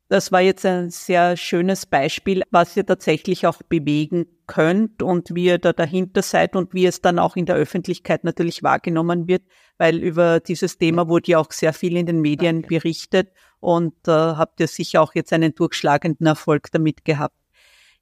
Das 0.08 0.32
war 0.32 0.40
jetzt 0.40 0.66
ein 0.66 0.90
sehr 0.90 1.36
schönes 1.36 1.86
Beispiel, 1.86 2.42
was 2.50 2.76
ihr 2.76 2.84
tatsächlich 2.84 3.46
auch 3.46 3.62
bewegen 3.62 4.26
könnt 4.48 5.04
und 5.04 5.32
wie 5.36 5.44
ihr 5.44 5.58
da 5.58 5.72
dahinter 5.72 6.22
seid 6.22 6.56
und 6.56 6.74
wie 6.74 6.84
es 6.86 7.00
dann 7.00 7.20
auch 7.20 7.36
in 7.36 7.46
der 7.46 7.54
Öffentlichkeit 7.54 8.24
natürlich 8.24 8.64
wahrgenommen 8.64 9.28
wird, 9.28 9.42
weil 9.78 9.98
über 9.98 10.40
dieses 10.40 10.78
Thema 10.78 11.08
wurde 11.08 11.30
ja 11.30 11.38
auch 11.38 11.52
sehr 11.52 11.72
viel 11.72 11.96
in 11.96 12.06
den 12.06 12.20
Medien 12.20 12.62
berichtet 12.62 13.30
und 13.60 13.94
äh, 14.08 14.10
habt 14.10 14.58
ihr 14.58 14.66
sicher 14.66 15.00
auch 15.00 15.14
jetzt 15.14 15.32
einen 15.32 15.54
durchschlagenden 15.54 16.26
Erfolg 16.26 16.72
damit 16.72 17.04
gehabt. 17.04 17.36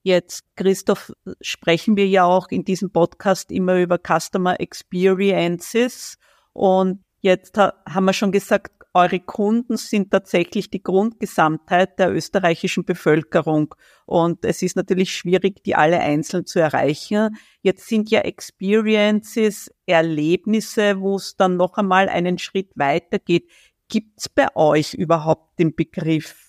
Jetzt, 0.03 0.45
Christoph, 0.57 1.13
sprechen 1.43 1.99
wir 1.99 2.09
ja 2.09 2.25
auch 2.25 2.49
in 2.49 2.65
diesem 2.65 2.91
Podcast 2.91 3.53
immer 3.53 3.77
über 3.77 3.99
Customer 3.99 4.59
Experiences 4.59 6.17
und 6.55 7.05
jetzt 7.21 7.57
haben 7.59 8.05
wir 8.05 8.13
schon 8.13 8.33
gesagt, 8.33 8.73
eure 8.95 9.21
Kunden 9.21 9.77
sind 9.77 10.11
tatsächlich 10.11 10.71
die 10.71 10.83
Grundgesamtheit 10.83 11.99
der 11.99 12.13
österreichischen 12.13 12.85
Bevölkerung. 12.85 13.75
Und 14.07 14.45
es 14.45 14.63
ist 14.63 14.77
natürlich 14.77 15.15
schwierig, 15.15 15.63
die 15.63 15.75
alle 15.75 16.01
einzeln 16.01 16.47
zu 16.47 16.59
erreichen. 16.59 17.37
Jetzt 17.63 17.87
sind 17.87 18.11
ja 18.11 18.21
Experiences, 18.21 19.71
Erlebnisse, 19.87 21.01
wo 21.01 21.17
es 21.17 21.37
dann 21.37 21.57
noch 21.57 21.77
einmal 21.77 22.09
einen 22.09 22.39
Schritt 22.39 22.71
weiter 22.77 23.19
geht. 23.19 23.49
Gibt 23.89 24.19
es 24.19 24.29
bei 24.29 24.49
euch 24.57 24.95
überhaupt 24.95 25.59
den 25.59 25.75
Begriff 25.75 26.49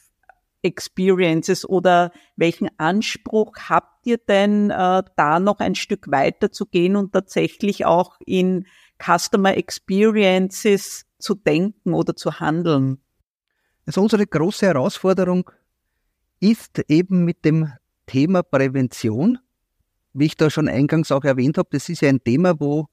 Experiences 0.62 1.68
oder 1.68 2.12
welchen 2.36 2.70
Anspruch 2.78 3.54
habt 3.70 4.06
ihr 4.06 4.18
denn, 4.18 4.72
äh, 4.72 5.04
da 5.16 5.40
noch 5.40 5.60
ein 5.60 5.76
Stück 5.76 6.12
weiter 6.12 6.52
zu 6.52 6.66
gehen 6.66 6.96
und 6.96 7.14
tatsächlich 7.14 7.86
auch 7.86 8.18
in 8.26 8.66
Customer 9.04 9.56
Experiences 9.58 11.06
zu 11.18 11.36
denken 11.36 11.94
oder 11.94 12.16
zu 12.16 12.40
handeln? 12.40 13.00
Also 13.86 14.02
unsere 14.02 14.28
große 14.28 14.68
Herausforderung 14.68 15.50
ist 16.40 16.80
eben 16.88 17.26
mit 17.26 17.44
dem 17.46 17.72
Thema 18.06 18.44
Prävention, 18.44 19.40
wie 20.14 20.26
ich 20.26 20.36
da 20.36 20.50
schon 20.50 20.68
eingangs 20.68 21.12
auch 21.12 21.24
erwähnt 21.24 21.58
habe, 21.58 21.70
das 21.72 21.90
ist 21.90 22.02
ja 22.02 22.10
ein 22.10 22.24
Thema, 22.24 22.60
wo 22.60 22.88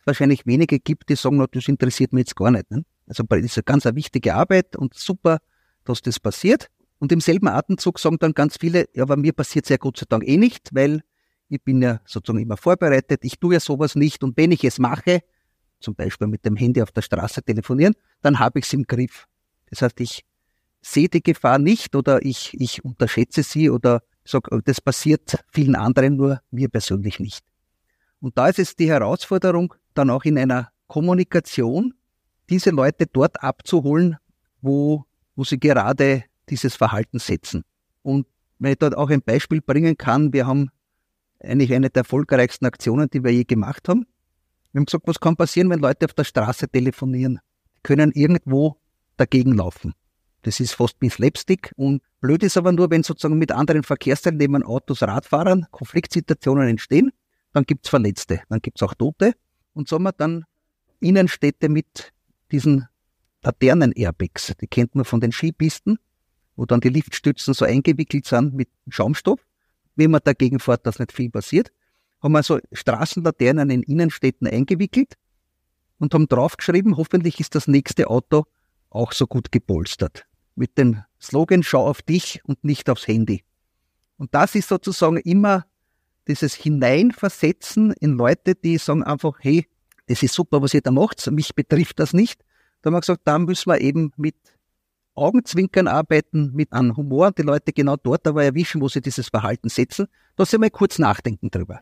es 0.00 0.06
wahrscheinlich 0.06 0.46
wenige 0.46 0.80
gibt, 0.80 1.08
die 1.08 1.16
sagen, 1.16 1.44
das 1.50 1.68
interessiert 1.68 2.12
mich 2.12 2.22
jetzt 2.22 2.36
gar 2.36 2.50
nicht. 2.50 2.70
Ne? 2.70 2.84
Also 3.06 3.22
das 3.22 3.40
ist 3.40 3.56
eine 3.56 3.64
ganz 3.64 3.86
eine 3.86 3.96
wichtige 3.96 4.34
Arbeit 4.34 4.76
und 4.76 4.94
super, 4.94 5.38
dass 5.84 6.02
das 6.02 6.20
passiert. 6.20 6.68
Und 6.98 7.12
im 7.12 7.20
selben 7.20 7.48
Atemzug 7.48 7.98
sagen 7.98 8.18
dann 8.18 8.32
ganz 8.32 8.56
viele, 8.58 8.88
ja, 8.94 9.04
aber 9.04 9.16
mir 9.16 9.32
passiert 9.32 9.66
es 9.66 9.68
ja 9.68 9.76
Gott 9.76 9.98
sei 9.98 10.06
Dank 10.08 10.26
eh 10.26 10.36
nicht, 10.36 10.70
weil 10.72 11.02
ich 11.48 11.62
bin 11.62 11.80
ja 11.80 12.00
sozusagen 12.04 12.42
immer 12.42 12.56
vorbereitet, 12.56 13.20
ich 13.22 13.38
tue 13.38 13.54
ja 13.54 13.60
sowas 13.60 13.94
nicht 13.94 14.22
und 14.22 14.36
wenn 14.36 14.50
ich 14.50 14.64
es 14.64 14.78
mache, 14.78 15.20
zum 15.80 15.94
Beispiel 15.94 16.26
mit 16.26 16.44
dem 16.44 16.56
Handy 16.56 16.82
auf 16.82 16.92
der 16.92 17.02
Straße 17.02 17.42
telefonieren, 17.42 17.94
dann 18.22 18.38
habe 18.38 18.58
ich 18.58 18.66
es 18.66 18.72
im 18.72 18.84
Griff. 18.84 19.26
Das 19.70 19.82
heißt, 19.82 20.00
ich 20.00 20.24
sehe 20.80 21.08
die 21.08 21.22
Gefahr 21.22 21.58
nicht 21.58 21.94
oder 21.94 22.24
ich, 22.24 22.54
ich 22.58 22.84
unterschätze 22.84 23.42
sie 23.42 23.70
oder 23.70 24.02
sage, 24.24 24.60
das 24.64 24.80
passiert 24.80 25.42
vielen 25.50 25.74
anderen, 25.74 26.16
nur 26.16 26.40
mir 26.50 26.68
persönlich 26.68 27.20
nicht. 27.20 27.44
Und 28.20 28.36
da 28.36 28.48
ist 28.48 28.58
es 28.58 28.76
die 28.76 28.88
Herausforderung, 28.88 29.74
dann 29.94 30.10
auch 30.10 30.24
in 30.24 30.38
einer 30.38 30.70
Kommunikation 30.86 31.94
diese 32.50 32.70
Leute 32.70 33.06
dort 33.06 33.42
abzuholen, 33.42 34.16
wo, 34.60 35.04
wo 35.36 35.44
sie 35.44 35.58
gerade 35.58 36.24
dieses 36.48 36.74
Verhalten 36.74 37.18
setzen. 37.18 37.64
Und 38.02 38.26
wenn 38.58 38.72
ich 38.72 38.78
dort 38.78 38.96
auch 38.96 39.10
ein 39.10 39.22
Beispiel 39.22 39.60
bringen 39.60 39.96
kann, 39.96 40.32
wir 40.32 40.46
haben 40.46 40.70
eigentlich 41.40 41.72
eine 41.72 41.90
der 41.90 42.00
erfolgreichsten 42.00 42.66
Aktionen, 42.66 43.08
die 43.10 43.22
wir 43.22 43.32
je 43.32 43.44
gemacht 43.44 43.88
haben. 43.88 44.06
Wir 44.78 44.82
haben 44.82 44.86
gesagt, 44.86 45.08
was 45.08 45.18
kann 45.18 45.34
passieren, 45.34 45.70
wenn 45.70 45.80
Leute 45.80 46.06
auf 46.06 46.12
der 46.12 46.22
Straße 46.22 46.68
telefonieren? 46.68 47.40
Die 47.74 47.80
können 47.82 48.12
irgendwo 48.12 48.76
dagegen 49.16 49.56
laufen. 49.56 49.92
Das 50.42 50.60
ist 50.60 50.74
fast 50.74 50.94
wie 51.00 51.10
Slapstick 51.10 51.72
und 51.74 52.00
blöd 52.20 52.44
ist 52.44 52.56
aber 52.56 52.70
nur, 52.70 52.88
wenn 52.88 53.02
sozusagen 53.02 53.38
mit 53.38 53.50
anderen 53.50 53.82
Verkehrsteilnehmern, 53.82 54.62
Autos, 54.62 55.02
Radfahrern 55.02 55.66
Konfliktsituationen 55.72 56.68
entstehen, 56.68 57.10
dann 57.52 57.64
gibt's 57.64 57.88
Verletzte, 57.88 58.42
dann 58.50 58.60
gibt's 58.60 58.80
auch 58.84 58.94
Tote 58.94 59.32
und 59.74 59.88
so 59.88 59.96
haben 59.96 60.04
wir 60.04 60.12
dann 60.12 60.44
Innenstädte 61.00 61.68
mit 61.68 62.12
diesen 62.52 62.86
Laternen-Airbags, 63.42 64.54
die 64.60 64.68
kennt 64.68 64.94
man 64.94 65.04
von 65.04 65.20
den 65.20 65.32
Skipisten, 65.32 65.98
wo 66.54 66.66
dann 66.66 66.80
die 66.80 66.90
Liftstützen 66.90 67.52
so 67.52 67.64
eingewickelt 67.64 68.26
sind 68.26 68.54
mit 68.54 68.68
Schaumstoff. 68.88 69.40
Wenn 69.96 70.12
man 70.12 70.20
dagegen 70.22 70.60
fährt, 70.60 70.86
dass 70.86 71.00
nicht 71.00 71.10
viel 71.10 71.30
passiert 71.30 71.72
haben 72.22 72.36
also 72.36 72.58
Straßenlaternen 72.72 73.70
in 73.70 73.82
Innenstädten 73.82 74.46
eingewickelt 74.46 75.14
und 75.98 76.14
haben 76.14 76.28
draufgeschrieben, 76.28 76.96
hoffentlich 76.96 77.40
ist 77.40 77.54
das 77.54 77.68
nächste 77.68 78.08
Auto 78.08 78.44
auch 78.90 79.12
so 79.12 79.26
gut 79.26 79.52
gepolstert. 79.52 80.26
Mit 80.54 80.78
dem 80.78 81.02
Slogan, 81.20 81.62
schau 81.62 81.86
auf 81.86 82.02
dich 82.02 82.40
und 82.44 82.64
nicht 82.64 82.90
aufs 82.90 83.06
Handy. 83.06 83.44
Und 84.16 84.34
das 84.34 84.54
ist 84.54 84.68
sozusagen 84.68 85.18
immer 85.18 85.66
dieses 86.26 86.54
Hineinversetzen 86.54 87.92
in 87.92 88.12
Leute, 88.12 88.54
die 88.54 88.78
sagen 88.78 89.02
einfach, 89.02 89.38
hey, 89.40 89.66
das 90.06 90.22
ist 90.22 90.34
super, 90.34 90.62
was 90.62 90.74
ihr 90.74 90.80
da 90.80 90.90
macht, 90.90 91.30
mich 91.30 91.54
betrifft 91.54 92.00
das 92.00 92.12
nicht. 92.12 92.44
Da 92.82 92.88
haben 92.88 92.94
wir 92.94 93.00
gesagt, 93.00 93.22
da 93.24 93.38
müssen 93.38 93.70
wir 93.70 93.80
eben 93.80 94.12
mit 94.16 94.36
Augenzwinkern 95.14 95.88
arbeiten, 95.88 96.52
mit 96.54 96.72
einem 96.72 96.96
Humor 96.96 97.32
die 97.32 97.42
Leute 97.42 97.72
genau 97.72 97.96
dort 97.96 98.26
aber 98.26 98.44
erwischen, 98.44 98.80
wo 98.80 98.88
sie 98.88 99.00
dieses 99.00 99.28
Verhalten 99.28 99.68
setzen. 99.68 100.06
Da 100.36 100.44
sie 100.44 100.58
mal 100.58 100.70
kurz 100.70 100.98
nachdenken 100.98 101.50
drüber. 101.50 101.80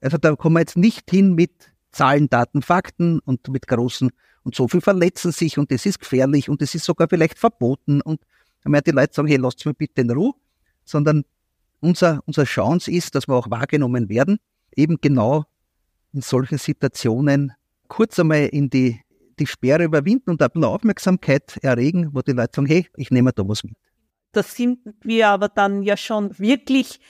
Also 0.00 0.18
da 0.18 0.34
kommen 0.36 0.56
wir 0.56 0.60
jetzt 0.60 0.76
nicht 0.76 1.10
hin 1.10 1.34
mit 1.34 1.72
Zahlen, 1.90 2.28
Daten, 2.28 2.62
Fakten 2.62 3.18
und 3.20 3.48
mit 3.48 3.66
großen 3.66 4.10
und 4.44 4.54
so 4.54 4.68
viel 4.68 4.80
verletzen 4.80 5.32
sich 5.32 5.58
und 5.58 5.70
das 5.70 5.84
ist 5.86 6.00
gefährlich 6.00 6.48
und 6.48 6.62
das 6.62 6.74
ist 6.74 6.84
sogar 6.84 7.08
vielleicht 7.08 7.38
verboten 7.38 8.00
und 8.00 8.20
dann 8.64 8.80
die 8.86 8.90
Leute 8.90 9.14
sagen, 9.14 9.28
hey, 9.28 9.36
lasst 9.36 9.64
mir 9.66 9.74
bitte 9.74 10.00
in 10.02 10.10
Ruhe, 10.10 10.34
sondern 10.84 11.24
unser, 11.80 12.22
unser 12.26 12.44
Chance 12.44 12.90
ist, 12.90 13.14
dass 13.14 13.28
wir 13.28 13.34
auch 13.34 13.50
wahrgenommen 13.50 14.08
werden, 14.08 14.38
eben 14.74 14.98
genau 15.00 15.44
in 16.12 16.20
solchen 16.22 16.58
Situationen 16.58 17.52
kurz 17.88 18.18
einmal 18.18 18.46
in 18.46 18.70
die, 18.70 19.00
die 19.38 19.46
Sperre 19.46 19.84
überwinden 19.84 20.30
und 20.30 20.42
ein 20.42 20.48
bisschen 20.48 20.64
Aufmerksamkeit 20.64 21.58
erregen, 21.62 22.10
wo 22.12 22.22
die 22.22 22.32
Leute 22.32 22.52
sagen, 22.56 22.66
hey, 22.66 22.86
ich 22.96 23.10
nehme 23.10 23.32
da 23.32 23.46
was 23.46 23.64
mit. 23.64 23.76
Da 24.32 24.42
sind 24.42 24.80
wir 25.02 25.28
aber 25.28 25.48
dann 25.48 25.82
ja 25.82 25.96
schon 25.96 26.38
wirklich 26.38 27.00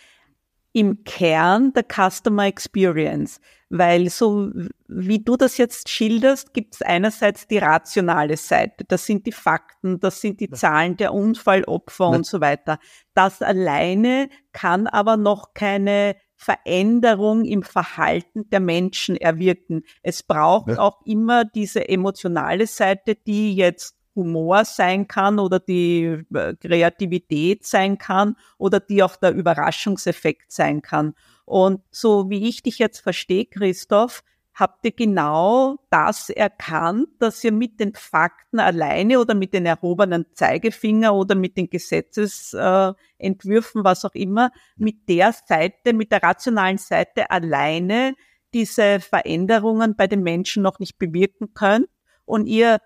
im 0.79 1.03
Kern 1.03 1.73
der 1.73 1.85
Customer 1.85 2.47
Experience, 2.47 3.41
weil 3.69 4.11
so 4.11 4.53
wie 4.87 5.19
du 5.19 5.37
das 5.37 5.59
jetzt 5.59 5.89
schilderst, 5.89 6.55
gibt 6.55 6.77
es 6.77 6.83
einerseits 6.83 7.49
die 7.49 7.59
rationale 7.59 8.37
Seite, 8.37 8.85
das 8.87 9.05
sind 9.05 9.27
die 9.27 9.33
Fakten, 9.33 9.99
das 9.99 10.21
sind 10.21 10.39
die 10.39 10.51
Zahlen 10.51 10.97
der 10.97 11.13
Unfallopfer 11.13 12.09
und 12.09 12.27
so 12.27 12.41
weiter. 12.41 12.79
Das 13.13 13.43
alleine 13.43 14.29
kann 14.53 14.87
aber 14.87 15.17
noch 15.17 15.53
keine 15.53 16.15
Veränderung 16.37 17.45
im 17.45 17.65
Verhalten 17.65 18.49
der 18.51 18.61
Menschen 18.61 19.17
erwirken. 19.17 19.83
Es 20.05 20.23
braucht 20.23 20.69
ja. 20.69 20.79
auch 20.79 21.05
immer 21.05 21.45
diese 21.45 21.89
emotionale 21.89 22.69
Seite, 22.69 23.17
die 23.17 23.57
jetzt 23.57 23.98
Humor 24.19 24.65
sein 24.65 25.09
kann 25.09 25.39
oder 25.39 25.61
die 25.61 26.25
äh, 26.35 26.55
Kreativität 26.57 27.65
sein 27.65 27.97
kann 27.97 28.37
oder 28.59 28.81
die 28.81 29.03
auch 29.03 29.17
der 29.17 29.33
Überraschungseffekt 29.33 30.53
sein 30.53 30.83
kann. 30.83 31.15
Und 31.47 31.81
so 31.91 32.29
wie 32.29 32.49
ich 32.49 32.63
dich 32.63 32.79
jetzt 32.79 32.99
verstehe, 32.99 33.47
Christoph, 33.47 34.23
habt 34.59 34.85
ihr 34.85 34.93
genau 34.93 35.79
das 35.89 36.29
erkannt, 36.31 37.09
dass 37.21 37.45
ihr 37.45 37.53
mit 37.53 37.79
den 37.79 37.95
Fakten 37.95 38.59
alleine 38.59 39.21
oder 39.21 39.35
mit 39.35 39.55
den 39.55 39.67
erhobenen 39.67 40.27
Zeigefinger 40.35 41.15
oder 41.15 41.37
mit 41.37 41.57
den 41.57 41.71
Gesetzesentwürfen, 41.71 43.85
was 43.85 44.05
auch 44.05 44.15
immer, 44.15 44.51
mit 44.77 45.09
der 45.09 45.33
Seite, 45.33 45.93
mit 45.93 46.11
der 46.11 46.25
rationalen 46.25 46.79
Seite 46.79 47.31
alleine 47.31 48.17
diese 48.53 48.99
Veränderungen 49.01 49.95
bei 49.95 50.07
den 50.07 50.23
Menschen 50.23 50.63
noch 50.63 50.79
nicht 50.81 50.99
bewirken 50.99 51.53
könnt 51.55 51.89
und 52.25 52.47
ihr 52.47 52.79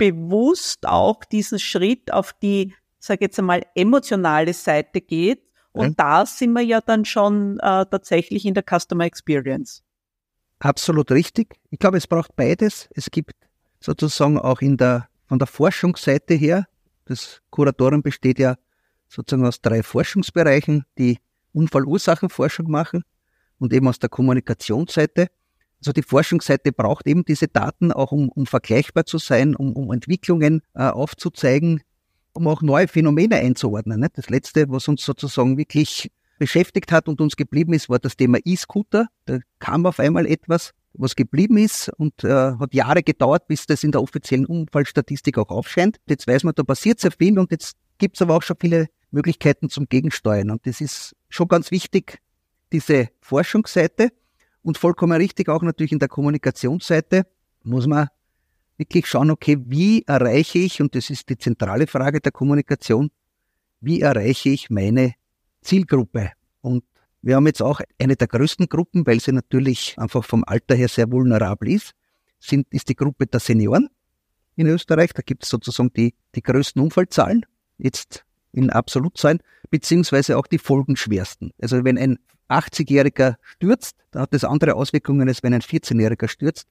bewusst 0.00 0.86
auch 0.86 1.22
diesen 1.24 1.58
Schritt 1.58 2.10
auf 2.10 2.32
die, 2.32 2.74
sage 2.98 3.26
jetzt 3.26 3.38
einmal, 3.38 3.66
emotionale 3.74 4.54
Seite 4.54 5.02
geht. 5.02 5.42
Und 5.72 5.98
ja. 5.98 6.22
da 6.22 6.26
sind 6.26 6.52
wir 6.52 6.62
ja 6.62 6.80
dann 6.80 7.04
schon 7.04 7.58
äh, 7.58 7.84
tatsächlich 7.84 8.46
in 8.46 8.54
der 8.54 8.64
Customer 8.64 9.04
Experience. 9.04 9.82
absolut 10.58 11.10
richtig. 11.12 11.54
Ich 11.70 11.78
glaube, 11.78 11.98
es 11.98 12.06
braucht 12.06 12.34
beides. 12.34 12.88
Es 12.94 13.10
gibt 13.10 13.34
sozusagen 13.78 14.38
auch 14.38 14.62
in 14.62 14.78
der, 14.78 15.08
von 15.26 15.38
der 15.38 15.46
Forschungsseite 15.46 16.34
her, 16.34 16.66
das 17.04 17.42
Kuratorium 17.50 18.02
besteht 18.02 18.38
ja 18.38 18.56
sozusagen 19.08 19.46
aus 19.46 19.60
drei 19.60 19.82
Forschungsbereichen, 19.82 20.84
die 20.96 21.18
Unfallursachenforschung 21.52 22.70
machen 22.70 23.02
und 23.58 23.72
eben 23.72 23.88
aus 23.88 23.98
der 23.98 24.08
Kommunikationsseite. 24.08 25.28
Also 25.80 25.92
die 25.92 26.02
Forschungsseite 26.02 26.72
braucht 26.72 27.06
eben 27.06 27.24
diese 27.24 27.48
Daten 27.48 27.90
auch, 27.92 28.12
um, 28.12 28.28
um 28.28 28.46
vergleichbar 28.46 29.06
zu 29.06 29.18
sein, 29.18 29.56
um, 29.56 29.72
um 29.72 29.92
Entwicklungen 29.92 30.62
äh, 30.74 30.82
aufzuzeigen, 30.82 31.80
um 32.32 32.46
auch 32.48 32.60
neue 32.62 32.86
Phänomene 32.86 33.36
einzuordnen. 33.36 34.00
Ne? 34.00 34.08
Das 34.14 34.28
letzte, 34.28 34.68
was 34.68 34.88
uns 34.88 35.04
sozusagen 35.04 35.56
wirklich 35.56 36.10
beschäftigt 36.38 36.92
hat 36.92 37.08
und 37.08 37.20
uns 37.20 37.36
geblieben 37.36 37.72
ist, 37.72 37.88
war 37.88 37.98
das 37.98 38.16
Thema 38.16 38.38
E-Scooter. 38.44 39.08
Da 39.24 39.38
kam 39.58 39.86
auf 39.86 40.00
einmal 40.00 40.26
etwas, 40.26 40.72
was 40.92 41.16
geblieben 41.16 41.56
ist 41.56 41.90
und 41.96 42.24
äh, 42.24 42.28
hat 42.28 42.74
Jahre 42.74 43.02
gedauert, 43.02 43.46
bis 43.46 43.66
das 43.66 43.84
in 43.84 43.92
der 43.92 44.02
offiziellen 44.02 44.46
Unfallstatistik 44.46 45.38
auch 45.38 45.50
aufscheint. 45.50 45.98
Jetzt 46.08 46.26
weiß 46.26 46.44
man, 46.44 46.54
da 46.54 46.62
passiert 46.62 47.00
sehr 47.00 47.12
viel 47.12 47.38
und 47.38 47.50
jetzt 47.50 47.76
gibt 47.98 48.16
es 48.16 48.22
aber 48.22 48.36
auch 48.36 48.42
schon 48.42 48.56
viele 48.60 48.88
Möglichkeiten 49.10 49.70
zum 49.70 49.88
Gegensteuern. 49.88 50.50
Und 50.50 50.66
das 50.66 50.80
ist 50.80 51.14
schon 51.28 51.48
ganz 51.48 51.70
wichtig, 51.70 52.18
diese 52.72 53.08
Forschungsseite. 53.20 54.10
Und 54.62 54.78
vollkommen 54.78 55.16
richtig, 55.16 55.48
auch 55.48 55.62
natürlich 55.62 55.92
in 55.92 55.98
der 55.98 56.08
Kommunikationsseite 56.08 57.26
muss 57.62 57.86
man 57.86 58.08
wirklich 58.76 59.06
schauen, 59.06 59.30
okay, 59.30 59.58
wie 59.60 60.02
erreiche 60.06 60.58
ich, 60.58 60.80
und 60.80 60.94
das 60.94 61.10
ist 61.10 61.28
die 61.28 61.38
zentrale 61.38 61.86
Frage 61.86 62.20
der 62.20 62.32
Kommunikation, 62.32 63.10
wie 63.80 64.00
erreiche 64.00 64.50
ich 64.50 64.70
meine 64.70 65.14
Zielgruppe? 65.62 66.32
Und 66.60 66.84
wir 67.22 67.36
haben 67.36 67.46
jetzt 67.46 67.62
auch 67.62 67.80
eine 67.98 68.16
der 68.16 68.28
größten 68.28 68.68
Gruppen, 68.68 69.06
weil 69.06 69.20
sie 69.20 69.32
natürlich 69.32 69.94
einfach 69.98 70.24
vom 70.24 70.44
Alter 70.46 70.74
her 70.74 70.88
sehr 70.88 71.10
vulnerabel 71.10 71.70
ist, 71.70 71.92
sind, 72.38 72.66
ist 72.70 72.88
die 72.88 72.96
Gruppe 72.96 73.26
der 73.26 73.40
Senioren 73.40 73.88
in 74.56 74.66
Österreich. 74.66 75.12
Da 75.12 75.22
gibt 75.22 75.44
es 75.44 75.50
sozusagen 75.50 75.92
die, 75.92 76.14
die 76.34 76.42
größten 76.42 76.80
Unfallzahlen, 76.80 77.44
jetzt 77.76 78.24
in 78.52 78.70
Absolutzahlen, 78.70 79.40
beziehungsweise 79.70 80.36
auch 80.36 80.46
die 80.46 80.58
folgenschwersten. 80.58 81.52
Also 81.60 81.84
wenn 81.84 81.98
ein 81.98 82.18
80-Jähriger 82.48 83.36
stürzt, 83.42 83.96
dann 84.10 84.22
hat 84.22 84.34
das 84.34 84.44
andere 84.44 84.74
Auswirkungen, 84.74 85.28
als 85.28 85.42
wenn 85.42 85.54
ein 85.54 85.62
14-Jähriger 85.62 86.28
stürzt. 86.28 86.66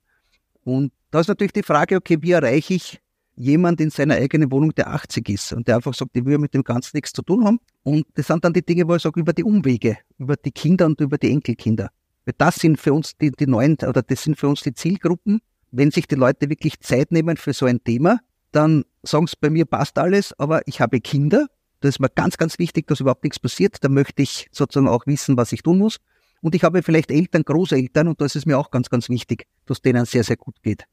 Und 0.63 0.91
da 1.11 1.21
ist 1.21 1.27
natürlich 1.27 1.53
die 1.53 1.63
Frage, 1.63 1.95
okay, 1.95 2.17
wie 2.21 2.31
erreiche 2.31 2.73
ich 2.73 2.99
jemand 3.35 3.79
in 3.79 3.89
seiner 3.89 4.15
eigenen 4.15 4.51
Wohnung, 4.51 4.75
der 4.75 4.89
80 4.89 5.29
ist 5.29 5.53
und 5.53 5.67
der 5.67 5.77
einfach 5.77 5.93
sagt, 5.93 6.11
ich 6.15 6.25
will 6.25 6.37
mit 6.37 6.53
dem 6.53 6.63
Ganzen 6.63 6.97
nichts 6.97 7.13
zu 7.13 7.21
tun 7.21 7.45
haben. 7.45 7.59
Und 7.83 8.05
das 8.15 8.27
sind 8.27 8.43
dann 8.43 8.51
die 8.51 8.65
Dinge, 8.65 8.87
wo 8.87 8.95
ich 8.95 9.01
sage, 9.01 9.19
über 9.19 9.31
die 9.31 9.45
Umwege, 9.45 9.97
über 10.17 10.35
die 10.35 10.51
Kinder 10.51 10.85
und 10.85 10.99
über 10.99 11.17
die 11.17 11.31
Enkelkinder. 11.31 11.89
Weil 12.25 12.35
das 12.37 12.55
sind 12.55 12.79
für 12.79 12.93
uns 12.93 13.15
die, 13.17 13.31
die 13.31 13.47
neuen, 13.47 13.77
oder 13.87 14.01
das 14.01 14.23
sind 14.23 14.37
für 14.37 14.49
uns 14.49 14.61
die 14.61 14.73
Zielgruppen. 14.73 15.39
Wenn 15.71 15.89
sich 15.89 16.05
die 16.07 16.15
Leute 16.15 16.49
wirklich 16.49 16.81
Zeit 16.81 17.13
nehmen 17.13 17.37
für 17.37 17.53
so 17.53 17.65
ein 17.65 17.81
Thema, 17.81 18.19
dann 18.51 18.83
sagen 19.03 19.27
sie, 19.27 19.37
bei 19.39 19.49
mir 19.49 19.65
passt 19.65 19.97
alles, 19.97 20.37
aber 20.37 20.67
ich 20.67 20.81
habe 20.81 20.99
Kinder 20.99 21.47
das 21.81 21.95
ist 21.95 21.99
mir 21.99 22.09
ganz, 22.09 22.37
ganz 22.37 22.59
wichtig, 22.59 22.87
dass 22.87 22.99
überhaupt 22.99 23.23
nichts 23.23 23.39
passiert. 23.39 23.83
Da 23.83 23.89
möchte 23.89 24.21
ich 24.21 24.47
sozusagen 24.51 24.87
auch 24.87 25.05
wissen, 25.07 25.37
was 25.37 25.51
ich 25.51 25.63
tun 25.63 25.77
muss. 25.77 25.99
Und 26.41 26.55
ich 26.55 26.63
habe 26.63 26.83
vielleicht 26.83 27.11
Eltern, 27.11 27.43
Großeltern, 27.43 28.07
und 28.07 28.21
da 28.21 28.25
ist 28.25 28.35
es 28.35 28.45
mir 28.45 28.57
auch 28.57 28.71
ganz, 28.71 28.89
ganz 28.89 29.09
wichtig, 29.09 29.47
dass 29.65 29.81
denen 29.81 30.05
sehr, 30.05 30.23
sehr 30.23 30.37
gut 30.37 30.61
geht. 30.61 30.85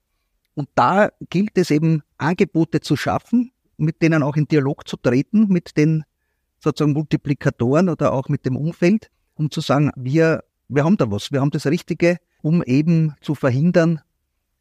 Und 0.54 0.68
da 0.74 1.10
gilt 1.28 1.56
es 1.58 1.70
eben, 1.70 2.02
Angebote 2.18 2.80
zu 2.80 2.96
schaffen, 2.96 3.52
mit 3.76 4.02
denen 4.02 4.22
auch 4.22 4.36
in 4.36 4.48
Dialog 4.48 4.88
zu 4.88 4.96
treten, 4.96 5.48
mit 5.48 5.76
den 5.76 6.04
sozusagen 6.58 6.94
Multiplikatoren 6.94 7.88
oder 7.88 8.12
auch 8.12 8.28
mit 8.28 8.46
dem 8.46 8.56
Umfeld, 8.56 9.10
um 9.34 9.50
zu 9.50 9.60
sagen, 9.60 9.90
wir, 9.96 10.44
wir 10.68 10.84
haben 10.84 10.96
da 10.96 11.10
was, 11.10 11.30
wir 11.30 11.40
haben 11.40 11.50
das 11.50 11.66
Richtige, 11.66 12.18
um 12.42 12.62
eben 12.62 13.14
zu 13.20 13.34
verhindern, 13.34 14.00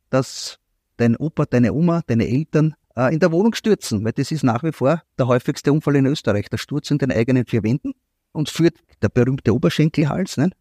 dass 0.10 0.60
dein 0.98 1.16
Opa, 1.16 1.46
deine 1.46 1.74
Oma, 1.74 2.02
deine 2.06 2.28
Eltern 2.28 2.76
äh, 2.96 3.14
in 3.14 3.20
der 3.20 3.32
Wohnung 3.32 3.54
stürzen, 3.54 4.04
weil 4.04 4.14
das 4.14 4.32
ist 4.32 4.44
nach 4.44 4.64
wie 4.64 4.72
vor 4.72 5.02
der 5.18 5.28
häufigste 5.28 5.72
Unfall 5.72 5.96
in 5.96 6.06
Österreich, 6.06 6.50
der 6.50 6.58
Sturz 6.58 6.92
in 6.92 6.98
den 6.98 7.12
eigenen 7.12 7.46
vier 7.46 7.64
Wänden 7.64 7.94
und 8.32 8.50
führt 8.50 8.78
der 9.02 9.10
berühmte 9.10 9.54
Oberschenkelhals, 9.54 10.38
ne? 10.38 10.52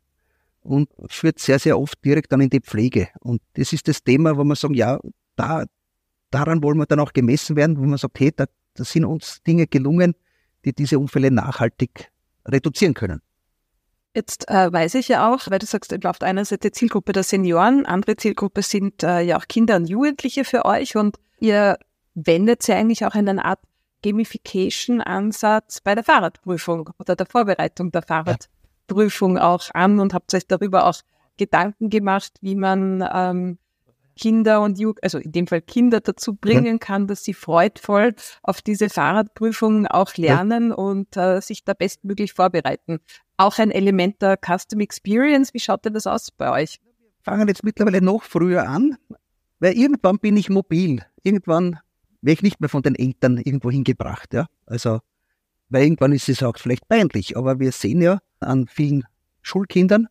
und 0.64 0.88
führt 1.08 1.38
sehr, 1.38 1.58
sehr 1.58 1.78
oft 1.78 2.02
direkt 2.04 2.32
dann 2.32 2.40
in 2.40 2.50
die 2.50 2.60
Pflege. 2.60 3.08
Und 3.20 3.42
das 3.54 3.72
ist 3.72 3.86
das 3.86 4.02
Thema, 4.02 4.36
wo 4.36 4.44
man 4.44 4.56
sagen, 4.56 4.74
ja, 4.74 4.98
da, 5.36 5.64
daran 6.30 6.62
wollen 6.62 6.78
wir 6.78 6.86
dann 6.86 7.00
auch 7.00 7.12
gemessen 7.12 7.54
werden, 7.54 7.78
wo 7.78 7.82
man 7.82 7.98
sagt, 7.98 8.18
hey, 8.18 8.32
da, 8.34 8.46
da 8.74 8.84
sind 8.84 9.04
uns 9.04 9.42
Dinge 9.46 9.66
gelungen, 9.66 10.14
die 10.64 10.72
diese 10.72 10.98
Unfälle 10.98 11.30
nachhaltig 11.30 12.10
reduzieren 12.46 12.94
können. 12.94 13.20
Jetzt 14.14 14.48
äh, 14.48 14.72
weiß 14.72 14.94
ich 14.94 15.08
ja 15.08 15.32
auch, 15.32 15.50
weil 15.50 15.58
du 15.58 15.66
sagst, 15.66 15.92
auf 16.06 16.18
der 16.18 16.28
einen 16.28 16.44
Seite 16.44 16.70
Zielgruppe 16.70 17.12
der 17.12 17.24
Senioren, 17.24 17.84
andere 17.84 18.16
Zielgruppe 18.16 18.62
sind 18.62 19.02
äh, 19.02 19.20
ja 19.20 19.36
auch 19.36 19.48
Kinder 19.48 19.76
und 19.76 19.88
Jugendliche 19.88 20.44
für 20.44 20.64
euch 20.64 20.96
und 20.96 21.16
ihr 21.40 21.76
wendet 22.14 22.62
sie 22.62 22.72
eigentlich 22.72 23.04
auch 23.04 23.14
eine 23.14 23.44
Art 23.44 23.60
Gamification-Ansatz 24.02 25.80
bei 25.80 25.94
der 25.94 26.04
Fahrradprüfung 26.04 26.90
oder 26.98 27.16
der 27.16 27.26
Vorbereitung 27.26 27.90
der 27.90 28.02
Fahrradprüfung 28.02 29.38
auch 29.38 29.70
an 29.72 29.98
und 29.98 30.12
habt 30.12 30.34
euch 30.34 30.46
darüber 30.46 30.86
auch 30.86 31.00
Gedanken 31.36 31.90
gemacht, 31.90 32.34
wie 32.42 32.54
man 32.54 33.06
ähm, 33.12 33.58
Kinder 34.16 34.60
und 34.60 34.78
Jugend, 34.78 35.02
also 35.02 35.18
in 35.18 35.32
dem 35.32 35.46
Fall 35.46 35.60
Kinder 35.60 36.00
dazu 36.00 36.34
bringen 36.34 36.78
kann, 36.78 37.06
dass 37.06 37.24
sie 37.24 37.34
freudvoll 37.34 38.14
auf 38.42 38.62
diese 38.62 38.88
Fahrradprüfung 38.88 39.86
auch 39.86 40.14
lernen 40.16 40.72
und 40.72 41.16
äh, 41.16 41.40
sich 41.40 41.64
da 41.64 41.74
bestmöglich 41.74 42.32
vorbereiten. 42.32 43.00
Auch 43.36 43.58
ein 43.58 43.70
Element 43.70 44.22
der 44.22 44.38
Custom 44.38 44.80
Experience. 44.80 45.52
Wie 45.54 45.60
schaut 45.60 45.84
denn 45.84 45.94
das 45.94 46.06
aus 46.06 46.30
bei 46.30 46.50
euch? 46.52 46.78
Fangen 47.22 47.48
jetzt 47.48 47.64
mittlerweile 47.64 48.00
noch 48.00 48.22
früher 48.22 48.68
an, 48.68 48.96
weil 49.58 49.72
irgendwann 49.72 50.18
bin 50.18 50.36
ich 50.36 50.50
mobil. 50.50 51.04
Irgendwann 51.22 51.80
wäre 52.24 52.34
ich 52.34 52.42
nicht 52.42 52.60
mehr 52.60 52.68
von 52.68 52.82
den 52.82 52.94
Eltern 52.94 53.38
irgendwo 53.38 53.70
hingebracht. 53.70 54.32
Ja? 54.32 54.46
Also, 54.66 55.00
weil 55.68 55.84
irgendwann 55.84 56.12
ist 56.12 56.28
es 56.28 56.42
auch 56.42 56.56
vielleicht 56.56 56.88
peinlich, 56.88 57.36
aber 57.36 57.60
wir 57.60 57.72
sehen 57.72 58.00
ja 58.00 58.18
an 58.40 58.66
vielen 58.66 59.04
Schulkindern, 59.42 60.08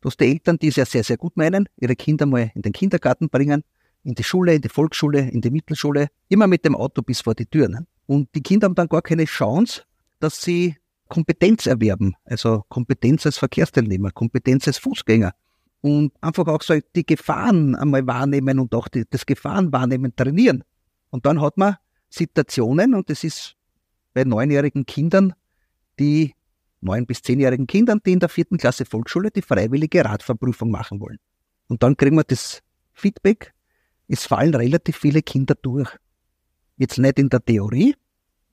dass 0.00 0.16
die 0.16 0.26
Eltern, 0.26 0.58
die 0.58 0.68
es 0.68 0.76
ja 0.76 0.84
sehr, 0.84 1.04
sehr 1.04 1.16
gut 1.16 1.36
meinen, 1.36 1.68
ihre 1.76 1.96
Kinder 1.96 2.26
mal 2.26 2.50
in 2.54 2.62
den 2.62 2.72
Kindergarten 2.72 3.28
bringen, 3.28 3.64
in 4.04 4.14
die 4.14 4.24
Schule, 4.24 4.54
in 4.54 4.62
die 4.62 4.68
Volksschule, 4.68 5.28
in 5.28 5.40
die 5.40 5.50
Mittelschule, 5.50 6.08
immer 6.28 6.46
mit 6.46 6.64
dem 6.64 6.76
Auto 6.76 7.02
bis 7.02 7.20
vor 7.20 7.34
die 7.34 7.46
Tür. 7.46 7.68
Ne? 7.68 7.86
Und 8.06 8.28
die 8.34 8.42
Kinder 8.42 8.66
haben 8.66 8.74
dann 8.74 8.88
gar 8.88 9.02
keine 9.02 9.24
Chance, 9.24 9.82
dass 10.20 10.40
sie 10.40 10.76
Kompetenz 11.08 11.66
erwerben, 11.66 12.14
also 12.24 12.64
Kompetenz 12.68 13.26
als 13.26 13.38
Verkehrsteilnehmer, 13.38 14.10
Kompetenz 14.10 14.68
als 14.68 14.78
Fußgänger 14.78 15.32
und 15.80 16.12
einfach 16.20 16.46
auch 16.48 16.62
so 16.62 16.78
die 16.94 17.06
Gefahren 17.06 17.74
einmal 17.74 18.06
wahrnehmen 18.06 18.58
und 18.58 18.74
auch 18.74 18.88
die, 18.88 19.04
das 19.08 19.26
Gefahrenwahrnehmen 19.26 20.14
trainieren. 20.14 20.64
Und 21.10 21.26
dann 21.26 21.40
hat 21.40 21.56
man 21.56 21.76
Situationen, 22.08 22.94
und 22.94 23.10
das 23.10 23.24
ist 23.24 23.56
bei 24.14 24.24
neunjährigen 24.24 24.86
Kindern, 24.86 25.34
die 25.98 26.34
neun- 26.80 27.06
bis 27.06 27.22
zehnjährigen 27.22 27.66
Kindern, 27.66 28.00
die 28.04 28.12
in 28.12 28.20
der 28.20 28.28
vierten 28.28 28.56
Klasse 28.56 28.84
Volksschule 28.84 29.30
die 29.30 29.42
freiwillige 29.42 30.04
Radverprüfung 30.04 30.70
machen 30.70 31.00
wollen. 31.00 31.18
Und 31.68 31.82
dann 31.82 31.96
kriegen 31.96 32.16
wir 32.16 32.24
das 32.24 32.62
Feedback, 32.94 33.52
es 34.08 34.24
fallen 34.24 34.54
relativ 34.54 34.96
viele 34.96 35.22
Kinder 35.22 35.54
durch. 35.54 35.90
Jetzt 36.76 36.98
nicht 36.98 37.18
in 37.18 37.28
der 37.28 37.44
Theorie, 37.44 37.94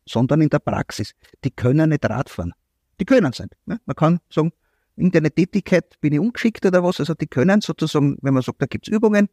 sondern 0.05 0.41
in 0.41 0.49
der 0.49 0.59
Praxis. 0.59 1.13
Die 1.43 1.51
können 1.51 1.89
nicht 1.89 2.05
Radfahren. 2.05 2.53
Die 2.99 3.05
können 3.05 3.31
es 3.31 3.39
nicht. 3.39 3.55
Ne? 3.65 3.79
Man 3.85 3.95
kann 3.95 4.19
sagen, 4.29 4.51
in 4.95 5.11
deiner 5.11 5.29
Tätigkeit 5.29 5.99
bin 6.01 6.13
ich 6.13 6.19
ungeschickt 6.19 6.65
oder 6.65 6.83
was. 6.83 6.99
Also 6.99 7.13
die 7.13 7.27
können 7.27 7.61
sozusagen, 7.61 8.17
wenn 8.21 8.33
man 8.33 8.43
sagt, 8.43 8.61
da 8.61 8.65
gibt's 8.65 8.89
Übungen, 8.89 9.29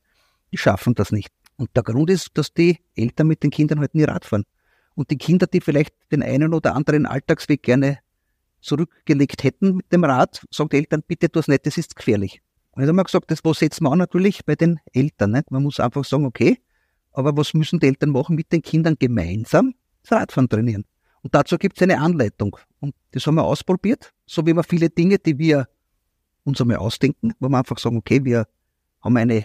die 0.52 0.58
schaffen 0.58 0.94
das 0.94 1.12
nicht. 1.12 1.32
Und 1.62 1.70
der 1.76 1.84
Grund 1.84 2.10
ist, 2.10 2.30
dass 2.34 2.52
die 2.52 2.80
Eltern 2.96 3.28
mit 3.28 3.44
den 3.44 3.52
Kindern 3.52 3.78
halt 3.78 3.94
nie 3.94 4.02
Rad 4.02 4.24
fahren. 4.24 4.42
Und 4.96 5.12
die 5.12 5.16
Kinder, 5.16 5.46
die 5.46 5.60
vielleicht 5.60 5.94
den 6.10 6.20
einen 6.20 6.54
oder 6.54 6.74
anderen 6.74 7.06
Alltagsweg 7.06 7.62
gerne 7.62 8.00
zurückgelegt 8.60 9.44
hätten 9.44 9.76
mit 9.76 9.92
dem 9.92 10.02
Rad, 10.02 10.44
sagen 10.50 10.70
die 10.70 10.78
Eltern, 10.78 11.04
bitte 11.06 11.30
tu 11.30 11.38
es 11.38 11.46
nicht, 11.46 11.64
das 11.64 11.78
ist 11.78 11.94
gefährlich. 11.94 12.42
Und 12.72 12.82
jetzt 12.82 12.88
haben 12.88 12.96
wir 12.96 13.04
gesagt, 13.04 13.30
das 13.30 13.44
wo 13.44 13.54
setzen 13.54 13.84
wir 13.84 13.92
an 13.92 13.98
natürlich 13.98 14.44
bei 14.44 14.56
den 14.56 14.80
Eltern. 14.92 15.30
Nicht? 15.30 15.52
Man 15.52 15.62
muss 15.62 15.78
einfach 15.78 16.04
sagen, 16.04 16.26
okay, 16.26 16.58
aber 17.12 17.36
was 17.36 17.54
müssen 17.54 17.78
die 17.78 17.86
Eltern 17.86 18.10
machen 18.10 18.34
mit 18.34 18.50
den 18.50 18.62
Kindern 18.62 18.96
gemeinsam? 18.98 19.72
Das 20.02 20.18
Radfahren 20.18 20.48
trainieren. 20.48 20.84
Und 21.22 21.32
dazu 21.32 21.58
gibt 21.58 21.76
es 21.76 21.82
eine 21.82 22.00
Anleitung. 22.00 22.56
Und 22.80 22.96
das 23.12 23.24
haben 23.24 23.36
wir 23.36 23.44
ausprobiert, 23.44 24.12
so 24.26 24.44
wie 24.46 24.52
wir 24.52 24.64
viele 24.64 24.90
Dinge, 24.90 25.20
die 25.20 25.38
wir 25.38 25.68
uns 26.42 26.60
einmal 26.60 26.78
ausdenken, 26.78 27.34
wo 27.38 27.48
wir 27.48 27.58
einfach 27.58 27.78
sagen, 27.78 27.98
okay, 27.98 28.24
wir 28.24 28.48
haben 29.00 29.16
eine, 29.16 29.44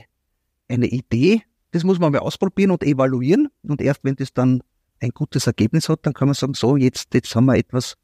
eine 0.67 0.87
Idee, 0.87 1.43
das 1.77 1.83
muss 1.83 1.99
man 1.99 2.11
mal 2.11 2.19
ausprobieren 2.19 2.71
und 2.71 2.83
evaluieren. 2.83 3.49
Und 3.63 3.81
erst 3.81 4.03
wenn 4.03 4.15
das 4.15 4.33
dann 4.33 4.63
ein 4.99 5.11
gutes 5.11 5.45
Ergebnis 5.45 5.89
hat, 5.89 6.05
dann 6.05 6.13
kann 6.13 6.27
man 6.27 6.33
sagen, 6.33 6.55
so, 6.55 6.75
jetzt, 6.75 7.13
jetzt 7.13 7.35
haben 7.35 7.45
wir 7.45 7.55
etwas 7.55 7.95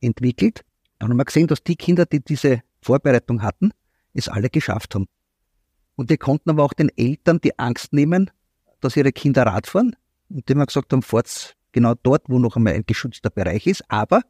entwickelt. 0.00 0.64
Dann 0.98 1.10
haben 1.10 1.16
wir 1.16 1.24
gesehen, 1.24 1.46
dass 1.46 1.62
die 1.62 1.76
Kinder, 1.76 2.06
die 2.06 2.20
diese 2.20 2.62
Vorbereitung 2.82 3.42
hatten, 3.42 3.70
es 4.14 4.28
alle 4.28 4.50
geschafft 4.50 4.94
haben. 4.94 5.06
Und 5.94 6.10
wir 6.10 6.18
konnten 6.18 6.50
aber 6.50 6.64
auch 6.64 6.72
den 6.72 6.90
Eltern 6.96 7.40
die 7.40 7.56
Angst 7.58 7.92
nehmen, 7.92 8.30
dass 8.80 8.96
ihre 8.96 9.12
Kinder 9.12 9.44
Rad 9.44 9.68
fahren. 9.68 9.94
Und 10.28 10.48
dem 10.48 10.58
wir 10.58 10.66
gesagt 10.66 10.92
haben, 10.92 11.02
fahrt 11.02 11.56
genau 11.70 11.94
dort, 12.02 12.24
wo 12.28 12.38
noch 12.38 12.56
einmal 12.56 12.74
ein 12.74 12.84
geschützter 12.84 13.30
Bereich 13.30 13.66
ist, 13.66 13.84
aber 13.88 14.22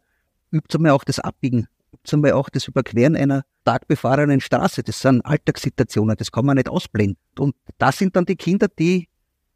übt 0.50 0.76
einmal 0.76 0.92
auch 0.92 1.04
das 1.04 1.20
Abbiegen 1.20 1.68
zum 2.04 2.22
Beispiel 2.22 2.36
auch 2.36 2.48
das 2.48 2.68
Überqueren 2.68 3.16
einer 3.16 3.44
stark 3.62 3.86
befahrenen 3.88 4.40
Straße. 4.40 4.82
Das 4.82 5.00
sind 5.00 5.24
Alltagssituationen, 5.24 6.16
das 6.16 6.32
kann 6.32 6.46
man 6.46 6.56
nicht 6.56 6.68
ausblenden. 6.68 7.16
Und 7.38 7.54
das 7.78 7.98
sind 7.98 8.16
dann 8.16 8.24
die 8.24 8.36
Kinder, 8.36 8.68
die 8.68 9.08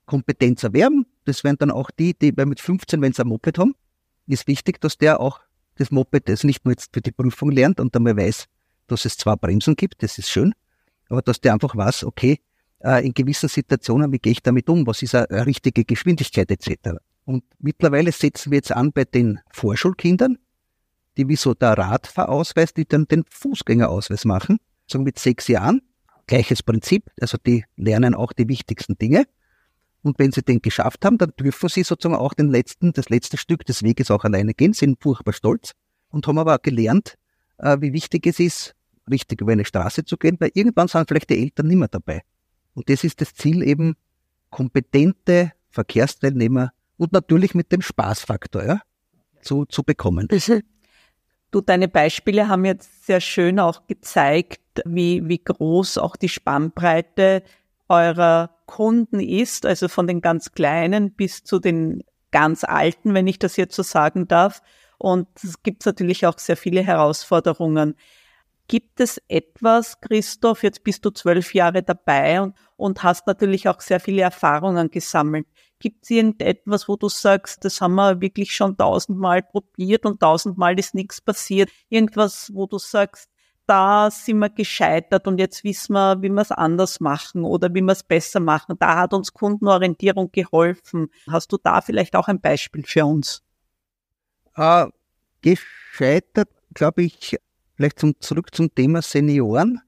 Kompetenz 0.06 0.62
erwerben. 0.62 1.06
Das 1.24 1.44
wären 1.44 1.56
dann 1.56 1.70
auch 1.70 1.90
die, 1.90 2.14
die 2.14 2.32
mit 2.32 2.60
15, 2.60 3.00
wenn 3.00 3.12
sie 3.12 3.22
ein 3.22 3.28
Moped 3.28 3.58
haben, 3.58 3.74
ist 4.26 4.46
wichtig, 4.46 4.80
dass 4.80 4.98
der 4.98 5.20
auch 5.20 5.40
das 5.76 5.90
Moped 5.90 6.28
das 6.28 6.44
nicht 6.44 6.64
nur 6.64 6.72
jetzt 6.72 6.90
für 6.92 7.00
die 7.00 7.12
Prüfung 7.12 7.50
lernt 7.50 7.80
und 7.80 7.96
einmal 7.96 8.16
weiß, 8.16 8.46
dass 8.86 9.04
es 9.04 9.16
zwar 9.16 9.36
Bremsen 9.36 9.76
gibt, 9.76 10.02
das 10.02 10.18
ist 10.18 10.30
schön, 10.30 10.54
aber 11.08 11.22
dass 11.22 11.40
der 11.40 11.54
einfach 11.54 11.74
weiß, 11.74 12.04
okay, 12.04 12.40
äh, 12.80 13.04
in 13.04 13.14
gewissen 13.14 13.48
Situationen, 13.48 14.12
wie 14.12 14.18
gehe 14.18 14.32
ich 14.32 14.42
damit 14.42 14.68
um, 14.68 14.86
was 14.86 15.02
ist 15.02 15.14
eine 15.14 15.46
richtige 15.46 15.84
Geschwindigkeit 15.84 16.50
etc. 16.50 16.98
Und 17.24 17.44
mittlerweile 17.58 18.12
setzen 18.12 18.52
wir 18.52 18.56
jetzt 18.56 18.72
an 18.72 18.92
bei 18.92 19.04
den 19.04 19.40
Vorschulkindern, 19.50 20.38
die 21.16 21.28
wie 21.28 21.36
so 21.36 21.54
der 21.54 21.78
Radfahrausweis, 21.78 22.74
die 22.74 22.86
dann 22.86 23.06
den 23.06 23.24
Fußgängerausweis 23.28 24.24
machen, 24.24 24.58
so 24.86 24.98
mit 24.98 25.18
sechs 25.18 25.48
Jahren. 25.48 25.82
Gleiches 26.26 26.62
Prinzip, 26.62 27.10
also 27.20 27.36
die 27.36 27.64
lernen 27.76 28.14
auch 28.14 28.32
die 28.32 28.48
wichtigsten 28.48 28.96
Dinge. 28.96 29.26
Und 30.02 30.18
wenn 30.18 30.32
sie 30.32 30.42
den 30.42 30.60
geschafft 30.62 31.04
haben, 31.04 31.18
dann 31.18 31.32
dürfen 31.38 31.68
sie 31.68 31.82
sozusagen 31.82 32.18
auch 32.18 32.34
den 32.34 32.48
letzten, 32.48 32.92
das 32.92 33.08
letzte 33.08 33.36
Stück 33.36 33.64
des 33.66 33.82
Weges 33.82 34.10
auch 34.10 34.24
alleine 34.24 34.54
gehen, 34.54 34.72
sind 34.72 35.02
furchtbar 35.02 35.32
stolz 35.32 35.72
und 36.10 36.26
haben 36.26 36.38
aber 36.38 36.54
auch 36.54 36.62
gelernt, 36.62 37.16
äh, 37.58 37.76
wie 37.80 37.92
wichtig 37.92 38.26
es 38.26 38.40
ist, 38.40 38.74
richtig 39.10 39.40
über 39.40 39.52
eine 39.52 39.64
Straße 39.64 40.04
zu 40.04 40.16
gehen, 40.16 40.36
weil 40.40 40.50
irgendwann 40.54 40.88
sind 40.88 41.08
vielleicht 41.08 41.30
die 41.30 41.42
Eltern 41.42 41.66
nicht 41.66 41.76
mehr 41.76 41.88
dabei. 41.88 42.22
Und 42.74 42.88
das 42.88 43.04
ist 43.04 43.20
das 43.20 43.34
Ziel 43.34 43.62
eben, 43.62 43.96
kompetente 44.50 45.52
Verkehrsteilnehmer 45.70 46.72
und 46.96 47.12
natürlich 47.12 47.54
mit 47.54 47.72
dem 47.72 47.82
Spaßfaktor 47.82 48.64
ja, 48.64 48.80
zu, 49.42 49.64
zu 49.66 49.82
bekommen. 49.82 50.28
Du, 51.54 51.60
deine 51.60 51.86
Beispiele 51.86 52.48
haben 52.48 52.64
jetzt 52.64 53.06
sehr 53.06 53.20
schön 53.20 53.60
auch 53.60 53.86
gezeigt, 53.86 54.60
wie, 54.84 55.22
wie 55.28 55.38
groß 55.38 55.98
auch 55.98 56.16
die 56.16 56.28
Spannbreite 56.28 57.44
eurer 57.88 58.50
Kunden 58.66 59.20
ist, 59.20 59.64
also 59.64 59.86
von 59.86 60.08
den 60.08 60.20
ganz 60.20 60.50
Kleinen 60.50 61.12
bis 61.12 61.44
zu 61.44 61.60
den 61.60 62.02
ganz 62.32 62.64
Alten, 62.64 63.14
wenn 63.14 63.28
ich 63.28 63.38
das 63.38 63.56
jetzt 63.56 63.76
so 63.76 63.84
sagen 63.84 64.26
darf. 64.26 64.62
Und 64.98 65.28
es 65.44 65.62
gibt 65.62 65.86
natürlich 65.86 66.26
auch 66.26 66.40
sehr 66.40 66.56
viele 66.56 66.82
Herausforderungen. 66.82 67.94
Gibt 68.66 68.98
es 68.98 69.22
etwas, 69.28 70.00
Christoph, 70.00 70.64
jetzt 70.64 70.82
bist 70.82 71.04
du 71.04 71.10
zwölf 71.10 71.54
Jahre 71.54 71.84
dabei 71.84 72.40
und, 72.40 72.56
und 72.76 73.04
hast 73.04 73.28
natürlich 73.28 73.68
auch 73.68 73.80
sehr 73.80 74.00
viele 74.00 74.22
Erfahrungen 74.22 74.90
gesammelt. 74.90 75.46
Gibt 75.84 76.04
es 76.04 76.10
irgendetwas, 76.12 76.88
wo 76.88 76.96
du 76.96 77.10
sagst, 77.10 77.62
das 77.62 77.82
haben 77.82 77.96
wir 77.96 78.22
wirklich 78.22 78.54
schon 78.54 78.74
tausendmal 78.74 79.42
probiert 79.42 80.06
und 80.06 80.18
tausendmal 80.18 80.78
ist 80.78 80.94
nichts 80.94 81.20
passiert? 81.20 81.68
Irgendwas, 81.90 82.50
wo 82.54 82.66
du 82.66 82.78
sagst, 82.78 83.28
da 83.66 84.10
sind 84.10 84.38
wir 84.38 84.48
gescheitert 84.48 85.26
und 85.26 85.36
jetzt 85.36 85.62
wissen 85.62 85.92
wir, 85.92 86.22
wie 86.22 86.30
wir 86.30 86.40
es 86.40 86.52
anders 86.52 87.00
machen 87.00 87.44
oder 87.44 87.68
wie 87.74 87.82
wir 87.82 87.92
es 87.92 88.02
besser 88.02 88.40
machen. 88.40 88.76
Da 88.78 88.96
hat 88.96 89.12
uns 89.12 89.34
Kundenorientierung 89.34 90.32
geholfen. 90.32 91.08
Hast 91.30 91.52
du 91.52 91.58
da 91.62 91.82
vielleicht 91.82 92.16
auch 92.16 92.28
ein 92.28 92.40
Beispiel 92.40 92.84
für 92.86 93.04
uns? 93.04 93.42
Äh, 94.56 94.86
gescheitert, 95.42 96.48
glaube 96.72 97.02
ich, 97.02 97.36
vielleicht 97.76 97.98
zum, 97.98 98.18
zurück 98.20 98.54
zum 98.54 98.74
Thema 98.74 99.02
Senioren. 99.02 99.82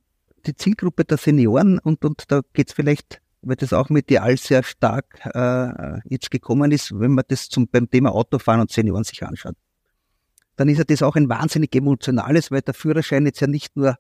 Die 0.45 0.55
Zielgruppe 0.55 1.07
der 1.07 1.17
Senioren 1.17 1.79
und, 1.79 2.05
und 2.05 2.31
da 2.31 2.43
geht 2.53 2.69
es 2.69 2.75
vielleicht, 2.75 3.23
weil 3.43 3.57
das 3.57 3.73
auch 3.73 3.89
medial 3.91 4.37
sehr 4.37 4.63
stark 4.63 5.21
äh, 5.35 6.01
jetzt 6.09 6.31
gekommen 6.31 6.73
ist, 6.73 6.99
wenn 6.99 7.13
man 7.13 7.25
das 7.29 7.49
zum, 7.49 7.69
beim 7.69 7.89
Thema 7.89 8.13
Autofahren 8.13 8.61
und 8.61 8.71
Senioren 8.71 9.05
sich 9.05 9.23
anschaut 9.23 9.57
dann 10.57 10.69
ist 10.69 10.79
ja 10.79 10.85
das 10.85 11.03
auch 11.03 11.17
ein 11.17 11.29
wahnsinnig 11.29 11.75
emotionales, 11.75 12.51
weil 12.51 12.63
der 12.63 12.75
Führerschein 12.75 13.27
jetzt 13.27 13.41
ja 13.41 13.47
nicht 13.47 13.77
nur 13.77 13.97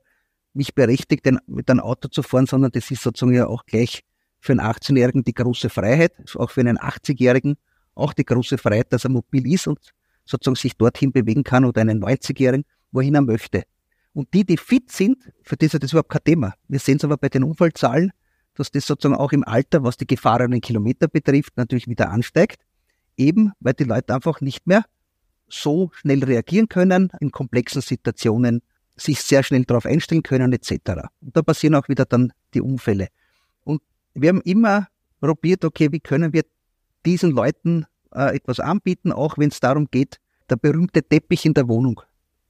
mich 0.54 0.74
berechtigt, 0.74 1.26
mit 1.46 1.70
einem 1.70 1.80
Auto 1.80 2.08
zu 2.08 2.22
fahren, 2.22 2.46
sondern 2.46 2.72
das 2.72 2.90
ist 2.90 3.02
sozusagen 3.02 3.34
ja 3.34 3.46
auch 3.46 3.66
gleich 3.66 4.02
für 4.40 4.52
einen 4.52 4.62
18-Jährigen 4.62 5.22
die 5.22 5.34
große 5.34 5.68
Freiheit, 5.68 6.12
auch 6.34 6.50
für 6.50 6.60
einen 6.60 6.78
80-Jährigen 6.78 7.56
auch 7.94 8.12
die 8.14 8.24
große 8.24 8.58
Freiheit, 8.58 8.92
dass 8.92 9.04
er 9.04 9.10
mobil 9.10 9.50
ist 9.52 9.66
und 9.66 9.78
sozusagen 10.24 10.56
sich 10.56 10.76
dorthin 10.76 11.12
bewegen 11.12 11.44
kann 11.44 11.64
oder 11.64 11.82
einen 11.82 12.02
90-Jährigen, 12.02 12.64
wohin 12.90 13.14
er 13.14 13.22
möchte. 13.22 13.64
Und 14.12 14.32
die, 14.32 14.44
die 14.44 14.56
fit 14.56 14.90
sind, 14.90 15.30
für 15.42 15.56
die 15.56 15.66
ist 15.66 15.82
das 15.82 15.92
überhaupt 15.92 16.10
kein 16.10 16.24
Thema. 16.24 16.54
Wir 16.68 16.78
sehen 16.78 16.96
es 16.96 17.04
aber 17.04 17.18
bei 17.18 17.28
den 17.28 17.44
Unfallzahlen, 17.44 18.12
dass 18.56 18.70
das 18.70 18.86
sozusagen 18.86 19.18
auch 19.18 19.32
im 19.32 19.44
Alter, 19.44 19.84
was 19.84 19.96
die 19.96 20.06
gefahrenen 20.06 20.60
Kilometer 20.60 21.08
betrifft, 21.08 21.56
natürlich 21.56 21.88
wieder 21.88 22.10
ansteigt. 22.10 22.60
Eben, 23.16 23.52
weil 23.60 23.74
die 23.74 23.84
Leute 23.84 24.14
einfach 24.14 24.40
nicht 24.40 24.66
mehr 24.66 24.84
so 25.48 25.90
schnell 25.94 26.24
reagieren 26.24 26.68
können 26.68 27.10
in 27.20 27.30
komplexen 27.30 27.80
Situationen, 27.80 28.62
sich 28.96 29.20
sehr 29.20 29.42
schnell 29.42 29.64
darauf 29.64 29.86
einstellen 29.86 30.22
können 30.22 30.52
etc. 30.52 30.72
Und 31.20 31.36
da 31.36 31.42
passieren 31.42 31.74
auch 31.74 31.88
wieder 31.88 32.04
dann 32.04 32.32
die 32.54 32.60
Unfälle. 32.60 33.08
Und 33.64 33.82
wir 34.14 34.30
haben 34.30 34.40
immer 34.42 34.88
probiert, 35.20 35.64
okay, 35.64 35.92
wie 35.92 36.00
können 36.00 36.32
wir 36.32 36.44
diesen 37.04 37.30
Leuten 37.30 37.86
äh, 38.12 38.34
etwas 38.34 38.60
anbieten, 38.60 39.12
auch 39.12 39.38
wenn 39.38 39.50
es 39.50 39.60
darum 39.60 39.88
geht, 39.90 40.18
der 40.48 40.56
berühmte 40.56 41.02
Teppich 41.02 41.44
in 41.44 41.54
der 41.54 41.68
Wohnung, 41.68 42.00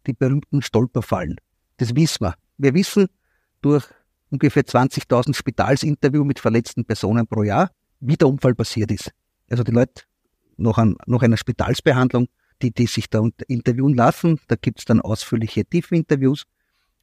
die 0.06 0.12
berühmten 0.12 0.62
Stolperfallen. 0.62 1.36
Das 1.78 1.94
wissen 1.94 2.24
wir. 2.24 2.34
Wir 2.58 2.74
wissen 2.74 3.08
durch 3.60 3.86
ungefähr 4.36 4.64
20.000 4.64 5.34
Spitalsinterview 5.34 6.24
mit 6.24 6.38
verletzten 6.38 6.84
Personen 6.84 7.26
pro 7.26 7.42
Jahr, 7.42 7.70
wie 8.00 8.16
der 8.16 8.28
Unfall 8.28 8.54
passiert 8.54 8.90
ist. 8.92 9.10
Also 9.50 9.64
die 9.64 9.72
Leute 9.72 10.02
nach, 10.56 10.78
ein, 10.78 10.96
nach 11.06 11.22
einer 11.22 11.36
Spitalsbehandlung 11.36 12.28
die, 12.62 12.72
die 12.72 12.86
sich 12.86 13.10
da 13.10 13.26
interviewen 13.48 13.94
lassen. 13.94 14.40
Da 14.48 14.56
gibt's 14.56 14.84
dann 14.84 15.00
ausführliche 15.00 15.64
Tiefinterviews. 15.64 16.44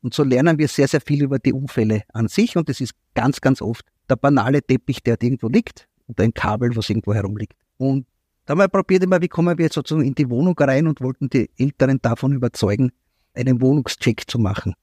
Und 0.01 0.13
so 0.13 0.23
lernen 0.23 0.57
wir 0.57 0.67
sehr, 0.67 0.87
sehr 0.87 1.01
viel 1.01 1.23
über 1.23 1.39
die 1.39 1.53
Unfälle 1.53 2.03
an 2.13 2.27
sich. 2.27 2.57
Und 2.57 2.69
das 2.69 2.81
ist 2.81 2.93
ganz, 3.13 3.39
ganz 3.41 3.61
oft 3.61 3.85
der 4.09 4.15
banale 4.15 4.61
Teppich, 4.61 5.01
der 5.03 5.21
irgendwo 5.21 5.47
liegt 5.47 5.87
und 6.07 6.19
ein 6.19 6.33
Kabel, 6.33 6.75
was 6.75 6.89
irgendwo 6.89 7.13
herumliegt. 7.13 7.53
Und 7.77 8.05
da 8.45 8.51
haben 8.51 8.59
wir 8.59 8.67
probiert 8.67 9.03
immer, 9.03 9.21
wie 9.21 9.29
kommen 9.29 9.57
wir 9.57 9.65
jetzt 9.65 9.75
sozusagen 9.75 10.05
in 10.05 10.15
die 10.15 10.29
Wohnung 10.29 10.57
rein 10.57 10.87
und 10.87 10.99
wollten 10.99 11.29
die 11.29 11.49
Älteren 11.57 12.01
davon 12.01 12.33
überzeugen, 12.33 12.91
einen 13.33 13.61
Wohnungscheck 13.61 14.29
zu 14.29 14.37
machen 14.37 14.73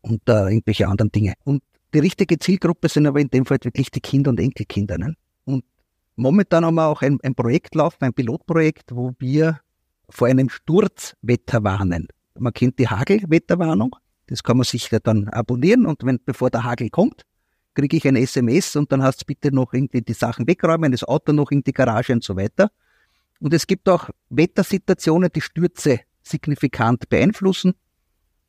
und 0.00 0.26
äh, 0.28 0.48
irgendwelche 0.48 0.88
anderen 0.88 1.12
Dinge. 1.12 1.34
Und 1.44 1.62
die 1.94 1.98
richtige 1.98 2.38
Zielgruppe 2.38 2.88
sind 2.88 3.06
aber 3.06 3.20
in 3.20 3.28
dem 3.28 3.46
Fall 3.46 3.58
wirklich 3.62 3.90
die 3.90 4.00
Kinder 4.00 4.30
und 4.30 4.40
Enkelkinder. 4.40 4.98
Ne? 4.98 5.14
Und 5.44 5.64
momentan 6.16 6.64
haben 6.64 6.76
wir 6.76 6.86
auch 6.86 7.02
ein, 7.02 7.18
ein 7.22 7.34
Projekt 7.34 7.74
laufen, 7.74 8.04
ein 8.04 8.12
Pilotprojekt, 8.12 8.94
wo 8.94 9.14
wir 9.18 9.60
vor 10.08 10.28
einem 10.28 10.48
Sturzwetter 10.48 11.64
warnen. 11.64 12.08
Man 12.38 12.52
kennt 12.52 12.78
die 12.78 12.88
Hagelwetterwarnung. 12.88 13.96
Das 14.26 14.42
kann 14.42 14.56
man 14.56 14.64
sich 14.64 14.88
dann 15.02 15.28
abonnieren 15.28 15.86
und 15.86 16.04
wenn, 16.04 16.20
bevor 16.24 16.50
der 16.50 16.62
Hagel 16.62 16.88
kommt, 16.90 17.22
kriege 17.74 17.96
ich 17.96 18.06
ein 18.06 18.16
SMS 18.16 18.76
und 18.76 18.92
dann 18.92 19.02
hast 19.02 19.22
du 19.22 19.26
bitte 19.26 19.52
noch 19.52 19.72
irgendwie 19.72 20.02
die 20.02 20.12
Sachen 20.12 20.46
wegräumen, 20.46 20.92
das 20.92 21.04
Auto 21.04 21.32
noch 21.32 21.50
in 21.50 21.62
die 21.62 21.72
Garage 21.72 22.12
und 22.12 22.22
so 22.22 22.36
weiter. 22.36 22.70
Und 23.40 23.54
es 23.54 23.66
gibt 23.66 23.88
auch 23.88 24.10
Wettersituationen, 24.28 25.30
die 25.34 25.40
Stürze 25.40 26.00
signifikant 26.22 27.08
beeinflussen. 27.08 27.74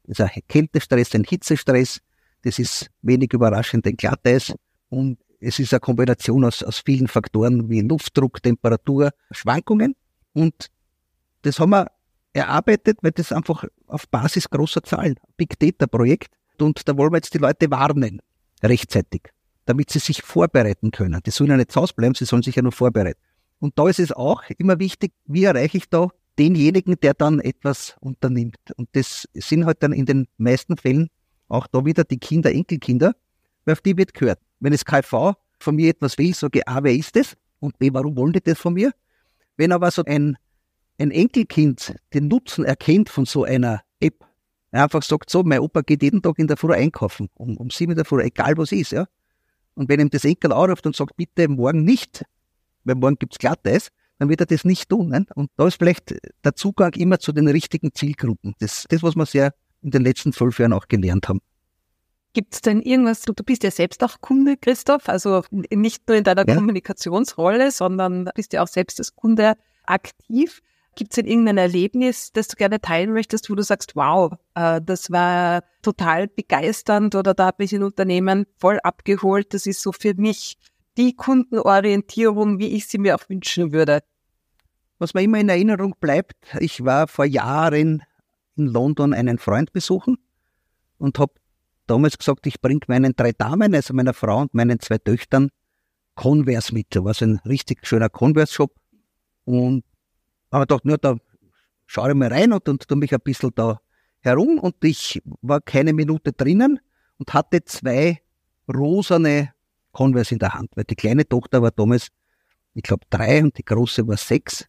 Ein 0.07 0.29
Kältestress, 0.47 1.15
ein 1.15 1.23
Hitzestress. 1.23 2.01
Das 2.43 2.59
ist 2.59 2.89
wenig 3.01 3.33
überraschend 3.33 3.85
ein 3.87 3.97
Glatteis. 3.97 4.53
Und 4.89 5.19
es 5.39 5.59
ist 5.59 5.73
eine 5.73 5.79
Kombination 5.79 6.45
aus, 6.45 6.63
aus 6.63 6.79
vielen 6.79 7.07
Faktoren 7.07 7.69
wie 7.69 7.81
Luftdruck, 7.81 8.41
Temperatur, 8.41 9.11
Schwankungen. 9.31 9.95
Und 10.33 10.67
das 11.41 11.59
haben 11.59 11.71
wir 11.71 11.87
erarbeitet, 12.33 12.99
weil 13.01 13.11
das 13.11 13.31
einfach 13.31 13.65
auf 13.87 14.07
Basis 14.07 14.49
großer 14.49 14.83
Zahlen, 14.83 15.15
Big 15.37 15.59
Data 15.59 15.87
Projekt. 15.87 16.33
Und 16.59 16.87
da 16.87 16.95
wollen 16.95 17.11
wir 17.11 17.17
jetzt 17.17 17.33
die 17.33 17.39
Leute 17.39 17.71
warnen, 17.71 18.21
rechtzeitig, 18.61 19.23
damit 19.65 19.89
sie 19.89 19.99
sich 19.99 20.21
vorbereiten 20.21 20.91
können. 20.91 21.21
Die 21.25 21.31
sollen 21.31 21.49
ja 21.49 21.57
nicht 21.57 21.71
zu 21.71 21.81
Hause 21.81 21.93
bleiben, 21.95 22.13
sie 22.13 22.25
sollen 22.25 22.43
sich 22.43 22.55
ja 22.55 22.61
nur 22.61 22.71
vorbereiten. 22.71 23.19
Und 23.59 23.77
da 23.77 23.87
ist 23.87 23.99
es 23.99 24.11
auch 24.11 24.43
immer 24.57 24.79
wichtig, 24.79 25.13
wie 25.25 25.43
erreiche 25.43 25.77
ich 25.77 25.89
da 25.89 26.09
denjenigen, 26.37 26.99
der 27.01 27.13
dann 27.13 27.39
etwas 27.39 27.95
unternimmt. 27.99 28.59
Und 28.75 28.89
das 28.93 29.27
sind 29.33 29.65
halt 29.65 29.83
dann 29.83 29.91
in 29.91 30.05
den 30.05 30.27
meisten 30.37 30.77
Fällen 30.77 31.09
auch 31.51 31.67
da 31.67 31.85
wieder 31.85 32.03
die 32.03 32.17
Kinder, 32.17 32.51
Enkelkinder, 32.51 33.15
weil 33.65 33.73
auf 33.73 33.81
die 33.81 33.97
wird 33.97 34.13
gehört. 34.13 34.39
Wenn 34.59 34.71
das 34.71 34.85
KV 34.85 35.33
von 35.59 35.75
mir 35.75 35.89
etwas 35.89 36.17
will, 36.17 36.33
sage 36.33 36.59
ich 36.59 36.67
A, 36.67 36.83
wer 36.83 36.93
ist 36.93 37.15
das? 37.15 37.35
Und 37.59 37.77
B, 37.77 37.89
warum 37.93 38.15
wollen 38.15 38.33
die 38.33 38.41
das 38.41 38.57
von 38.57 38.73
mir? 38.73 38.91
Wenn 39.57 39.71
aber 39.71 39.91
so 39.91 40.03
ein 40.05 40.37
ein 41.01 41.11
Enkelkind 41.11 41.95
den 42.13 42.27
Nutzen 42.27 42.63
erkennt 42.63 43.09
von 43.09 43.25
so 43.25 43.43
einer 43.43 43.81
App, 43.99 44.23
er 44.71 44.83
einfach 44.83 45.03
sagt 45.03 45.29
so, 45.29 45.43
mein 45.43 45.59
Opa 45.59 45.81
geht 45.81 46.03
jeden 46.03 46.21
Tag 46.21 46.39
in 46.39 46.47
der 46.47 46.57
Früh 46.57 46.73
einkaufen, 46.73 47.29
um, 47.35 47.57
um 47.57 47.69
sieben 47.69 47.91
in 47.91 47.95
der 47.97 48.05
Früh, 48.05 48.21
egal 48.21 48.57
was 48.57 48.71
ist, 48.71 48.91
ja. 48.91 49.05
Und 49.73 49.89
wenn 49.89 49.99
ihm 49.99 50.09
das 50.09 50.25
Enkel 50.25 50.53
anruft 50.53 50.85
und 50.85 50.95
sagt, 50.95 51.15
bitte 51.17 51.47
morgen 51.47 51.83
nicht, 51.83 52.23
weil 52.83 52.95
morgen 52.95 53.15
gibt's 53.17 53.39
Glatteis, 53.39 53.89
dann 54.19 54.29
wird 54.29 54.41
er 54.41 54.45
das 54.45 54.63
nicht 54.63 54.89
tun. 54.89 55.09
Ne? 55.09 55.25
Und 55.35 55.49
da 55.55 55.65
ist 55.65 55.77
vielleicht 55.77 56.15
der 56.43 56.55
Zugang 56.55 56.93
immer 56.93 57.19
zu 57.19 57.31
den 57.31 57.47
richtigen 57.47 57.93
Zielgruppen. 57.93 58.53
Das, 58.59 58.85
das 58.89 59.01
was 59.01 59.15
wir 59.15 59.25
sehr 59.25 59.53
in 59.81 59.91
den 59.91 60.03
letzten 60.03 60.33
zwölf 60.33 60.59
Jahren 60.59 60.73
auch 60.73 60.87
gelernt 60.87 61.27
haben. 61.29 61.41
Gibt 62.33 62.53
es 62.53 62.61
denn 62.61 62.81
irgendwas, 62.81 63.23
du, 63.23 63.33
du 63.33 63.43
bist 63.43 63.63
ja 63.63 63.71
selbst 63.71 64.03
auch 64.03 64.21
Kunde, 64.21 64.55
Christoph, 64.55 65.09
also 65.09 65.43
nicht 65.51 66.07
nur 66.07 66.17
in 66.17 66.23
deiner 66.23 66.47
ja. 66.47 66.55
Kommunikationsrolle, 66.55 67.71
sondern 67.71 68.29
bist 68.35 68.53
ja 68.53 68.63
auch 68.63 68.69
selbst 68.69 68.99
als 68.99 69.15
Kunde 69.15 69.55
aktiv. 69.85 70.61
Gibt 70.95 71.11
es 71.11 71.15
denn 71.15 71.25
irgendein 71.25 71.57
Erlebnis, 71.57 72.31
das 72.31 72.47
du 72.47 72.55
gerne 72.55 72.79
teilen 72.79 73.13
möchtest, 73.13 73.49
wo 73.49 73.55
du 73.55 73.63
sagst, 73.63 73.95
wow, 73.95 74.33
äh, 74.55 74.81
das 74.81 75.11
war 75.11 75.63
total 75.81 76.27
begeisternd 76.27 77.15
oder 77.15 77.33
da 77.33 77.47
hat 77.47 77.59
mich 77.59 77.73
ein 77.73 77.83
Unternehmen 77.83 78.45
voll 78.57 78.79
abgeholt, 78.81 79.53
das 79.53 79.65
ist 79.65 79.81
so 79.81 79.91
für 79.91 80.13
mich 80.15 80.57
die 80.97 81.15
Kundenorientierung, 81.15 82.59
wie 82.59 82.75
ich 82.75 82.87
sie 82.87 82.97
mir 82.97 83.15
auch 83.15 83.29
wünschen 83.29 83.71
würde? 83.71 84.01
Was 84.99 85.13
mir 85.13 85.21
immer 85.21 85.39
in 85.39 85.49
Erinnerung 85.49 85.95
bleibt, 85.99 86.35
ich 86.59 86.83
war 86.83 87.07
vor 87.07 87.25
Jahren 87.25 88.03
in 88.55 88.67
London 88.67 89.13
einen 89.13 89.37
Freund 89.37 89.73
besuchen 89.73 90.17
und 90.97 91.19
habe 91.19 91.33
damals 91.87 92.17
gesagt, 92.17 92.47
ich 92.47 92.61
bringe 92.61 92.81
meinen 92.87 93.13
drei 93.15 93.31
Damen, 93.31 93.73
also 93.75 93.93
meiner 93.93 94.13
Frau 94.13 94.41
und 94.41 94.53
meinen 94.53 94.79
zwei 94.79 94.97
Töchtern, 94.97 95.49
Converse 96.15 96.73
mit. 96.73 96.87
Da 96.91 97.03
war 97.03 97.13
so 97.13 97.25
ein 97.25 97.39
richtig 97.45 97.85
schöner 97.85 98.09
Converse-Shop. 98.09 98.73
Und 99.45 99.83
habe 100.51 100.67
gedacht, 100.67 100.85
nur 100.85 100.97
da 100.97 101.17
schaue 101.85 102.09
ich 102.09 102.15
mal 102.15 102.29
rein 102.29 102.53
und, 102.53 102.67
und 102.69 102.87
tu 102.87 102.95
mich 102.95 103.13
ein 103.13 103.21
bisschen 103.23 103.51
da 103.55 103.81
herum. 104.19 104.59
Und 104.59 104.75
ich 104.83 105.21
war 105.41 105.61
keine 105.61 105.93
Minute 105.93 106.33
drinnen 106.33 106.79
und 107.17 107.33
hatte 107.33 107.63
zwei 107.65 108.21
rosane 108.71 109.53
Converse 109.91 110.35
in 110.35 110.39
der 110.39 110.53
Hand, 110.53 110.71
weil 110.75 110.85
die 110.85 110.95
kleine 110.95 111.27
Tochter 111.27 111.61
war 111.61 111.71
damals, 111.71 112.07
ich 112.73 112.83
glaube, 112.83 113.05
drei 113.09 113.43
und 113.43 113.57
die 113.57 113.65
große 113.65 114.07
war 114.07 114.17
sechs. 114.17 114.65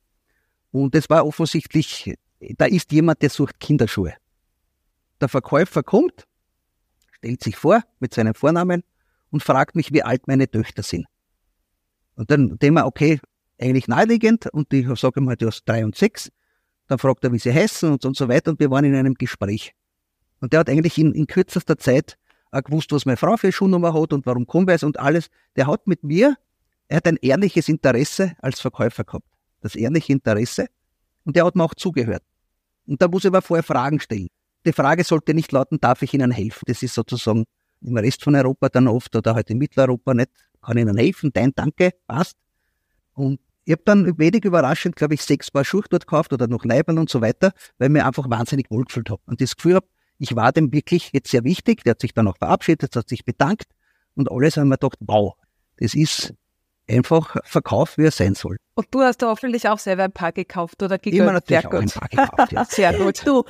Und 0.72 0.94
es 0.94 1.08
war 1.10 1.26
offensichtlich, 1.26 2.14
da 2.56 2.66
ist 2.66 2.92
jemand, 2.92 3.22
der 3.22 3.30
sucht 3.30 3.60
Kinderschuhe. 3.60 4.14
Der 5.20 5.28
Verkäufer 5.28 5.82
kommt, 5.82 6.26
stellt 7.12 7.42
sich 7.42 7.56
vor 7.56 7.82
mit 8.00 8.12
seinem 8.14 8.34
Vornamen 8.34 8.82
und 9.30 9.42
fragt 9.42 9.76
mich, 9.76 9.92
wie 9.92 10.02
alt 10.02 10.26
meine 10.26 10.50
Töchter 10.50 10.82
sind. 10.82 11.06
Und 12.16 12.30
dann 12.30 12.58
denken 12.58 12.74
wir, 12.74 12.86
okay, 12.86 13.20
eigentlich 13.60 13.88
naheliegend 13.88 14.46
und 14.52 14.72
ich 14.72 14.86
sage 14.98 15.20
ihm 15.20 15.28
halt, 15.28 15.40
du 15.40 15.46
hast 15.46 15.64
drei 15.64 15.84
und 15.84 15.96
sechs. 15.96 16.30
Dann 16.88 16.98
fragt 16.98 17.24
er, 17.24 17.32
wie 17.32 17.38
sie 17.38 17.52
heißen 17.52 17.90
und, 17.92 18.04
und 18.04 18.16
so 18.16 18.28
weiter 18.28 18.50
und 18.50 18.60
wir 18.60 18.70
waren 18.70 18.84
in 18.84 18.94
einem 18.94 19.14
Gespräch. 19.14 19.72
Und 20.40 20.52
der 20.52 20.60
hat 20.60 20.68
eigentlich 20.68 20.98
in, 20.98 21.12
in 21.12 21.26
kürzester 21.26 21.78
Zeit 21.78 22.18
auch 22.50 22.62
gewusst, 22.62 22.92
was 22.92 23.06
meine 23.06 23.16
Frau 23.16 23.36
für 23.36 23.52
Schuhnummer 23.52 23.94
hat 23.94 24.12
und 24.12 24.26
warum 24.26 24.46
Converse 24.46 24.84
und 24.84 24.98
alles. 24.98 25.30
Der 25.56 25.68
hat 25.68 25.86
mit 25.86 26.02
mir, 26.02 26.36
er 26.88 26.96
hat 26.96 27.06
ein 27.06 27.16
ehrliches 27.22 27.68
Interesse 27.68 28.34
als 28.40 28.60
Verkäufer 28.60 29.04
gehabt. 29.04 29.26
Das 29.60 29.76
ehrliche 29.76 30.12
Interesse. 30.12 30.66
Und 31.24 31.36
der 31.36 31.46
hat 31.46 31.54
mir 31.54 31.64
auch 31.64 31.74
zugehört. 31.74 32.24
Und 32.92 33.00
da 33.00 33.08
muss 33.08 33.24
ich 33.24 33.28
aber 33.28 33.40
vorher 33.40 33.62
Fragen 33.62 34.00
stellen. 34.00 34.28
Die 34.66 34.72
Frage 34.74 35.02
sollte 35.02 35.32
nicht 35.32 35.50
lauten, 35.50 35.80
darf 35.80 36.02
ich 36.02 36.12
Ihnen 36.12 36.30
helfen? 36.30 36.64
Das 36.66 36.82
ist 36.82 36.92
sozusagen 36.92 37.44
im 37.80 37.96
Rest 37.96 38.22
von 38.22 38.36
Europa 38.36 38.68
dann 38.68 38.86
oft 38.86 39.16
oder 39.16 39.34
halt 39.34 39.48
in 39.48 39.56
Mitteleuropa 39.56 40.12
nicht. 40.12 40.28
Kann 40.60 40.76
ich 40.76 40.82
Ihnen 40.82 40.98
helfen? 40.98 41.30
Dein 41.32 41.52
Danke, 41.54 41.92
passt. 42.06 42.36
Und 43.14 43.40
ich 43.64 43.72
habe 43.72 43.80
dann 43.86 44.18
wenig 44.18 44.44
überraschend, 44.44 44.94
glaube 44.94 45.14
ich, 45.14 45.22
sechs 45.22 45.50
Paar 45.50 45.64
Schuhe 45.64 45.84
dort 45.88 46.06
gekauft 46.06 46.34
oder 46.34 46.48
noch 46.48 46.66
Leibern 46.66 46.98
und 46.98 47.08
so 47.08 47.22
weiter, 47.22 47.52
weil 47.78 47.88
mir 47.88 48.04
einfach 48.04 48.28
wahnsinnig 48.28 48.66
wohlgefühlt 48.70 49.08
habe. 49.08 49.22
Und 49.24 49.40
das 49.40 49.56
Gefühl 49.56 49.76
habe, 49.76 49.86
ich 50.18 50.36
war 50.36 50.52
dem 50.52 50.70
wirklich 50.70 51.12
jetzt 51.14 51.30
sehr 51.30 51.44
wichtig. 51.44 51.84
Der 51.84 51.92
hat 51.92 52.02
sich 52.02 52.12
dann 52.12 52.28
auch 52.28 52.36
verabschiedet, 52.36 52.94
hat 52.94 53.08
sich 53.08 53.24
bedankt 53.24 53.68
und 54.16 54.30
alles 54.30 54.58
haben 54.58 54.68
wir 54.68 54.76
gedacht, 54.76 54.98
wow, 55.00 55.32
das 55.78 55.94
ist 55.94 56.34
einfach 56.92 57.36
Verkauf, 57.44 57.98
wie 57.98 58.04
er 58.04 58.10
sein 58.10 58.34
soll. 58.34 58.56
Und 58.74 58.88
du 58.90 59.00
hast 59.00 59.18
da 59.22 59.28
hoffentlich 59.28 59.68
auch 59.68 59.78
selber 59.78 60.04
ein 60.04 60.12
paar 60.12 60.32
gekauft 60.32 60.82
oder 60.82 60.98
gegönnt? 60.98 61.22
Immer 61.22 61.32
natürlich 61.32 61.66
auch 61.66 61.72
ein 61.72 61.88
paar 61.88 62.08
gekauft, 62.08 62.52
ja. 62.52 62.64
Sehr 62.68 62.92
gut. 62.94 63.26
Du, 63.26 63.44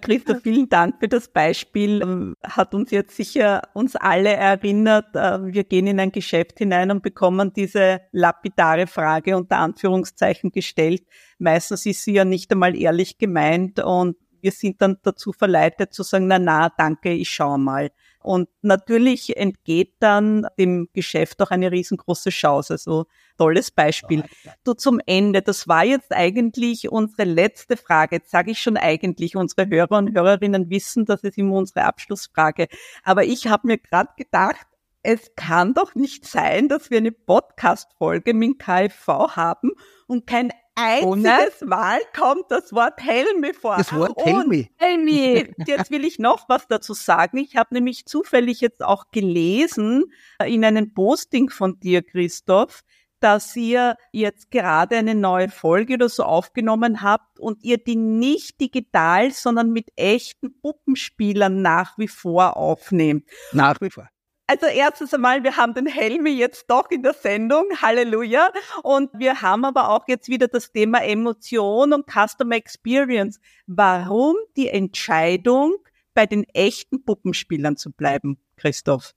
Christoph, 0.00 0.42
vielen 0.42 0.68
Dank 0.68 0.96
für 0.98 1.08
das 1.08 1.28
Beispiel. 1.28 2.34
Hat 2.42 2.74
uns 2.74 2.90
jetzt 2.90 3.16
sicher 3.16 3.62
uns 3.74 3.96
alle 3.96 4.32
erinnert. 4.34 5.14
Äh, 5.14 5.52
wir 5.52 5.64
gehen 5.64 5.86
in 5.86 6.00
ein 6.00 6.12
Geschäft 6.12 6.58
hinein 6.58 6.90
und 6.90 7.02
bekommen 7.02 7.52
diese 7.52 8.00
lapidare 8.12 8.86
Frage 8.86 9.36
unter 9.36 9.58
Anführungszeichen 9.58 10.50
gestellt. 10.50 11.02
Meistens 11.38 11.86
ist 11.86 12.02
sie 12.02 12.14
ja 12.14 12.24
nicht 12.24 12.52
einmal 12.52 12.76
ehrlich 12.76 13.18
gemeint 13.18 13.80
und 13.80 14.16
wir 14.40 14.52
sind 14.52 14.80
dann 14.80 14.98
dazu 15.02 15.32
verleitet 15.32 15.92
zu 15.92 16.02
sagen, 16.02 16.26
na 16.28 16.38
na, 16.38 16.68
danke, 16.68 17.12
ich 17.12 17.30
schaue 17.30 17.58
mal. 17.58 17.90
Und 18.26 18.48
natürlich 18.60 19.36
entgeht 19.36 19.94
dann 20.00 20.48
dem 20.58 20.88
Geschäft 20.92 21.40
auch 21.40 21.52
eine 21.52 21.70
riesengroße 21.70 22.30
Chance. 22.30 22.74
Also 22.74 23.06
tolles 23.38 23.70
Beispiel. 23.70 24.24
Du 24.64 24.74
zum 24.74 25.00
Ende, 25.06 25.42
das 25.42 25.68
war 25.68 25.84
jetzt 25.84 26.12
eigentlich 26.12 26.90
unsere 26.90 27.22
letzte 27.22 27.76
Frage. 27.76 28.16
Jetzt 28.16 28.32
sage 28.32 28.50
ich 28.50 28.58
schon 28.58 28.76
eigentlich, 28.76 29.36
unsere 29.36 29.68
Hörer 29.68 29.98
und 29.98 30.12
Hörerinnen 30.12 30.70
wissen, 30.70 31.04
das 31.04 31.22
ist 31.22 31.38
immer 31.38 31.54
unsere 31.54 31.84
Abschlussfrage. 31.84 32.66
Aber 33.04 33.22
ich 33.22 33.46
habe 33.46 33.68
mir 33.68 33.78
gerade 33.78 34.10
gedacht, 34.16 34.66
es 35.04 35.36
kann 35.36 35.72
doch 35.72 35.94
nicht 35.94 36.26
sein, 36.26 36.68
dass 36.68 36.90
wir 36.90 36.98
eine 36.98 37.12
Podcast-Folge 37.12 38.34
mit 38.34 38.58
KFV 38.58 39.36
haben 39.36 39.70
und 40.08 40.26
kein 40.26 40.50
einziges 40.76 41.62
Mal 41.62 42.00
kommt 42.16 42.44
das 42.50 42.72
Wort 42.72 43.02
Helmi 43.02 43.52
vor. 43.52 43.76
Das 43.76 43.92
Wort 43.92 44.16
Helmi. 44.24 44.70
Helmi. 44.76 45.52
Jetzt 45.66 45.90
will 45.90 46.04
ich 46.04 46.18
noch 46.18 46.48
was 46.48 46.68
dazu 46.68 46.94
sagen. 46.94 47.38
Ich 47.38 47.56
habe 47.56 47.74
nämlich 47.74 48.06
zufällig 48.06 48.60
jetzt 48.60 48.82
auch 48.84 49.10
gelesen 49.10 50.04
äh, 50.38 50.52
in 50.52 50.64
einem 50.64 50.94
Posting 50.94 51.50
von 51.50 51.80
dir, 51.80 52.02
Christoph, 52.02 52.82
dass 53.20 53.56
ihr 53.56 53.96
jetzt 54.12 54.50
gerade 54.50 54.96
eine 54.96 55.14
neue 55.14 55.48
Folge 55.48 55.94
oder 55.94 56.08
so 56.08 56.22
aufgenommen 56.22 57.02
habt 57.02 57.40
und 57.40 57.64
ihr 57.64 57.78
die 57.78 57.96
nicht 57.96 58.60
digital, 58.60 59.30
sondern 59.32 59.72
mit 59.72 59.88
echten 59.96 60.60
Puppenspielern 60.60 61.62
nach 61.62 61.98
wie 61.98 62.08
vor 62.08 62.56
aufnehmt. 62.56 63.24
Nach 63.52 63.80
wie 63.80 63.90
vor. 63.90 64.08
Also 64.48 64.66
erstes 64.66 65.12
einmal, 65.12 65.42
wir 65.42 65.56
haben 65.56 65.74
den 65.74 65.86
Helmi 65.86 66.30
jetzt 66.30 66.70
doch 66.70 66.88
in 66.90 67.02
der 67.02 67.14
Sendung, 67.14 67.64
Halleluja. 67.82 68.52
Und 68.84 69.10
wir 69.14 69.42
haben 69.42 69.64
aber 69.64 69.90
auch 69.90 70.06
jetzt 70.06 70.28
wieder 70.28 70.46
das 70.46 70.70
Thema 70.70 71.02
Emotion 71.02 71.92
und 71.92 72.06
Customer 72.06 72.54
Experience. 72.54 73.40
Warum 73.66 74.36
die 74.56 74.68
Entscheidung, 74.68 75.76
bei 76.16 76.26
den 76.26 76.44
echten 76.54 77.04
Puppenspielern 77.04 77.76
zu 77.76 77.92
bleiben, 77.92 78.38
Christoph? 78.56 79.12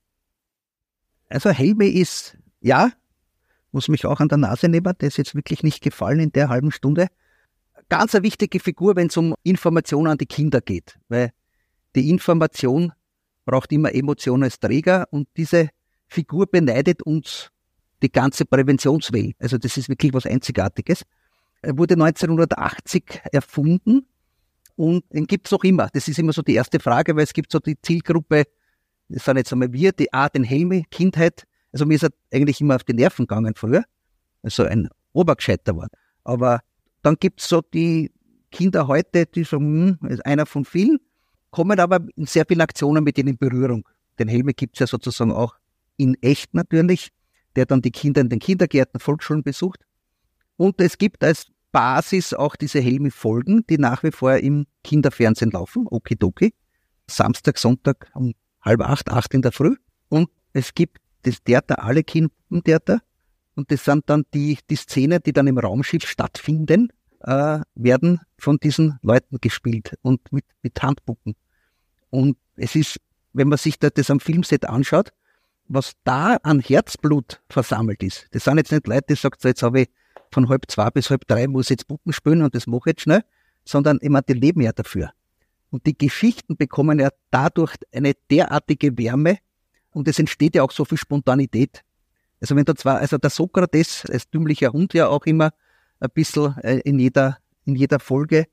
Also 1.28 1.50
Helmi 1.50 1.88
ist, 1.88 2.36
ja, 2.60 2.92
muss 3.72 3.88
mich 3.88 4.04
auch 4.04 4.20
an 4.20 4.28
der 4.28 4.38
Nase 4.38 4.68
nehmen, 4.68 4.92
der 5.00 5.08
ist 5.08 5.16
jetzt 5.16 5.34
wirklich 5.34 5.62
nicht 5.62 5.82
gefallen 5.82 6.20
in 6.20 6.32
der 6.32 6.48
halben 6.48 6.70
Stunde. 6.70 7.06
Ganz 7.88 8.14
eine 8.14 8.24
wichtige 8.24 8.60
Figur, 8.60 8.96
wenn 8.96 9.06
es 9.06 9.16
um 9.16 9.34
Information 9.44 10.08
an 10.08 10.18
die 10.18 10.26
Kinder 10.26 10.60
geht, 10.60 10.98
weil 11.08 11.32
die 11.96 12.10
Information 12.10 12.92
braucht 13.50 13.72
immer 13.72 13.92
Emotionen 13.92 14.44
als 14.44 14.60
Träger 14.60 15.08
und 15.10 15.26
diese 15.36 15.70
Figur 16.06 16.46
beneidet 16.46 17.02
uns 17.02 17.50
die 18.00 18.10
ganze 18.10 18.44
Präventionswelt. 18.44 19.34
Also 19.40 19.58
das 19.58 19.76
ist 19.76 19.88
wirklich 19.88 20.14
was 20.14 20.24
Einzigartiges. 20.24 21.02
Er 21.60 21.76
wurde 21.76 21.94
1980 21.94 23.22
erfunden 23.32 24.06
und 24.76 25.04
den 25.12 25.26
gibt 25.26 25.48
es 25.48 25.52
auch 25.52 25.64
immer. 25.64 25.88
Das 25.92 26.06
ist 26.06 26.18
immer 26.20 26.32
so 26.32 26.42
die 26.42 26.54
erste 26.54 26.78
Frage, 26.78 27.16
weil 27.16 27.24
es 27.24 27.32
gibt 27.32 27.50
so 27.50 27.58
die 27.58 27.76
Zielgruppe, 27.82 28.44
das 29.08 29.24
sind 29.24 29.36
jetzt 29.36 29.52
einmal 29.52 29.72
wir, 29.72 29.90
die 29.90 30.12
A, 30.12 30.28
den 30.28 30.44
Helme, 30.44 30.84
Kindheit. 30.88 31.42
Also 31.72 31.86
mir 31.86 31.94
ist 31.94 32.04
er 32.04 32.10
eigentlich 32.32 32.60
immer 32.60 32.76
auf 32.76 32.84
die 32.84 32.94
Nerven 32.94 33.26
gegangen 33.26 33.54
früher. 33.56 33.82
Also 34.44 34.62
ein 34.62 34.88
Obergescheiter 35.12 35.76
war. 35.76 35.88
Aber 36.22 36.60
dann 37.02 37.16
gibt 37.16 37.40
es 37.40 37.48
so 37.48 37.62
die 37.62 38.12
Kinder 38.52 38.86
heute, 38.86 39.26
die 39.26 39.42
sagen, 39.42 39.98
hm, 40.00 40.08
ist 40.08 40.24
einer 40.24 40.46
von 40.46 40.64
vielen 40.64 40.98
kommen 41.50 41.80
aber 41.80 42.00
in 42.16 42.26
sehr 42.26 42.44
vielen 42.46 42.60
Aktionen 42.60 43.04
mit 43.04 43.18
ihnen 43.18 43.28
in 43.28 43.38
Berührung. 43.38 43.88
Den 44.18 44.28
Helme 44.28 44.54
gibt 44.54 44.76
es 44.76 44.80
ja 44.80 44.86
sozusagen 44.86 45.32
auch 45.32 45.56
in 45.96 46.16
echt 46.22 46.54
natürlich, 46.54 47.10
der 47.56 47.66
dann 47.66 47.82
die 47.82 47.90
Kinder 47.90 48.20
in 48.20 48.28
den 48.28 48.38
Kindergärten, 48.38 49.00
Volksschulen 49.00 49.42
besucht. 49.42 49.80
Und 50.56 50.80
es 50.80 50.98
gibt 50.98 51.24
als 51.24 51.46
Basis 51.72 52.34
auch 52.34 52.56
diese 52.56 52.80
Helmi-Folgen, 52.80 53.64
die 53.68 53.78
nach 53.78 54.02
wie 54.02 54.10
vor 54.10 54.36
im 54.36 54.66
Kinderfernsehen 54.84 55.50
laufen, 55.50 55.86
Okidoki. 55.88 56.54
Samstag, 57.08 57.58
Sonntag 57.58 58.10
um 58.14 58.34
halb 58.60 58.80
acht, 58.82 59.10
acht 59.10 59.34
in 59.34 59.42
der 59.42 59.52
Früh. 59.52 59.76
Und 60.08 60.28
es 60.52 60.74
gibt 60.74 60.98
das 61.22 61.42
Theater, 61.42 61.82
alle 61.82 62.04
Kindertheater. 62.04 63.00
Und 63.54 63.70
das 63.70 63.84
sind 63.84 64.08
dann 64.08 64.24
die, 64.32 64.58
die 64.68 64.76
Szenen, 64.76 65.20
die 65.24 65.32
dann 65.32 65.46
im 65.46 65.58
Raumschiff 65.58 66.06
stattfinden 66.06 66.92
äh, 67.20 67.60
werden 67.74 68.20
von 68.38 68.58
diesen 68.58 68.98
Leuten 69.02 69.38
gespielt 69.40 69.96
und 70.02 70.32
mit, 70.32 70.44
mit 70.62 70.82
Handpuppen. 70.82 71.36
Und 72.10 72.36
es 72.56 72.74
ist, 72.74 72.98
wenn 73.32 73.48
man 73.48 73.58
sich 73.58 73.78
das 73.78 74.10
am 74.10 74.20
Filmset 74.20 74.66
anschaut, 74.66 75.12
was 75.68 75.92
da 76.04 76.36
an 76.42 76.60
Herzblut 76.60 77.40
versammelt 77.48 78.02
ist. 78.02 78.26
Das 78.32 78.44
sind 78.44 78.58
jetzt 78.58 78.72
nicht 78.72 78.86
Leute, 78.86 79.04
die 79.10 79.14
sagen, 79.14 79.36
so 79.38 79.48
jetzt 79.48 79.62
habe 79.62 79.82
ich 79.82 79.88
von 80.32 80.48
halb 80.48 80.68
zwei 80.68 80.90
bis 80.90 81.10
halb 81.10 81.26
drei 81.26 81.46
muss 81.46 81.68
jetzt 81.68 81.86
Puppen 81.86 82.12
spielen 82.12 82.42
und 82.42 82.54
das 82.54 82.66
mache 82.66 82.80
ich 82.80 82.86
jetzt 82.86 83.02
schnell, 83.02 83.22
sondern 83.64 83.98
ich 84.00 84.08
meine, 84.08 84.24
die 84.28 84.34
leben 84.34 84.60
ja 84.62 84.72
dafür. 84.72 85.10
Und 85.70 85.86
die 85.86 85.96
Geschichten 85.96 86.56
bekommen 86.56 86.98
ja 86.98 87.10
dadurch 87.30 87.74
eine 87.92 88.14
derartige 88.30 88.98
Wärme 88.98 89.38
und 89.92 90.08
es 90.08 90.18
entsteht 90.18 90.56
ja 90.56 90.64
auch 90.64 90.72
so 90.72 90.84
viel 90.84 90.98
Spontanität. 90.98 91.82
Also 92.40 92.56
wenn 92.56 92.64
da 92.64 92.74
zwar, 92.74 92.98
also 92.98 93.18
der 93.18 93.30
Sokrates 93.30 94.04
als 94.10 94.28
dümmlicher 94.28 94.72
Hund 94.72 94.94
ja 94.94 95.08
auch 95.08 95.26
immer 95.26 95.52
ein 96.00 96.10
bisschen 96.12 96.56
äh, 96.58 96.80
in 96.80 96.98
jeder, 96.98 97.38
in 97.64 97.76
jeder 97.76 98.00
Folge. 98.00 98.46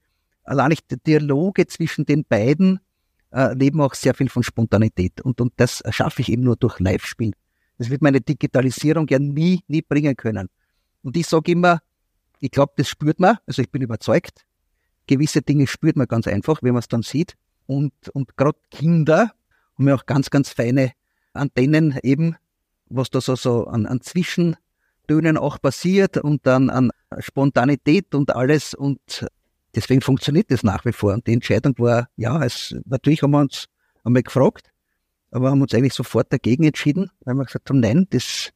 Allein 0.44 0.70
nicht 0.70 0.90
die 0.92 0.98
Dialoge 0.98 1.68
zwischen 1.68 2.06
den 2.06 2.24
beiden 2.24 2.80
äh, 3.32 3.54
leben 3.54 3.82
auch 3.82 3.94
sehr 3.94 4.14
viel 4.14 4.30
von 4.30 4.44
Spontanität. 4.44 5.22
Und, 5.22 5.42
und 5.42 5.54
das 5.58 5.84
schaffe 5.90 6.22
ich 6.22 6.30
eben 6.30 6.44
nur 6.44 6.56
durch 6.56 6.80
Live-Spielen. 6.80 7.34
Das 7.78 7.90
wird 7.90 8.02
meine 8.02 8.22
Digitalisierung 8.22 9.08
ja 9.10 9.20
nie, 9.20 9.62
nie 9.68 9.82
bringen 9.82 10.16
können. 10.16 10.50
Und 11.04 11.16
ich 11.18 11.28
sage 11.28 11.52
immer, 11.52 11.80
ich 12.40 12.52
glaube, 12.52 12.74
das 12.78 12.88
spürt 12.88 13.20
man, 13.20 13.38
also 13.46 13.62
ich 13.62 13.72
bin 13.72 13.82
überzeugt, 13.82 14.46
gewisse 15.08 15.42
Dinge 15.42 15.68
spürt 15.68 15.96
man 15.96 16.08
ganz 16.08 16.28
einfach, 16.28 16.62
wenn 16.62 16.74
man 16.74 16.80
es 16.80 16.88
dann 16.88 17.04
sieht. 17.04 17.36
Und, 17.66 17.94
und 18.14 18.38
gerade 18.38 18.58
Kinder 18.72 19.32
haben 19.78 19.88
ja 19.88 19.96
auch 19.96 20.06
ganz, 20.06 20.30
ganz 20.30 20.50
feine 20.50 20.94
Antennen 21.34 21.98
eben, 22.04 22.36
was 22.90 23.10
da 23.10 23.22
so, 23.22 23.36
so 23.36 23.68
an, 23.68 23.86
an 23.86 24.02
Zwischentönen 25.08 25.38
auch 25.38 25.62
passiert 25.62 26.18
und 26.18 26.46
dann 26.46 26.70
an 26.70 26.92
Spontanität 27.20 28.14
und 28.14 28.36
alles. 28.36 28.74
Und 28.74 29.00
deswegen 29.76 30.02
funktioniert 30.02 30.52
das 30.52 30.64
nach 30.64 30.86
wie 30.86 30.92
vor. 30.92 31.14
Und 31.14 31.28
die 31.28 31.34
Entscheidung 31.34 31.74
war, 31.78 32.10
ja, 32.18 32.44
es, 32.44 32.76
natürlich 32.86 33.24
haben 33.24 33.32
wir 33.32 33.40
uns 33.40 33.68
einmal 34.04 34.24
gefragt, 34.24 34.70
aber 35.32 35.50
haben 35.50 35.62
uns 35.62 35.74
eigentlich 35.74 35.94
sofort 35.94 36.32
dagegen 36.32 36.64
entschieden, 36.64 37.10
weil 37.22 37.36
wir 37.36 37.46
gesagt 37.46 37.70
haben, 37.70 37.80
nein, 37.80 38.08
das 38.10 38.52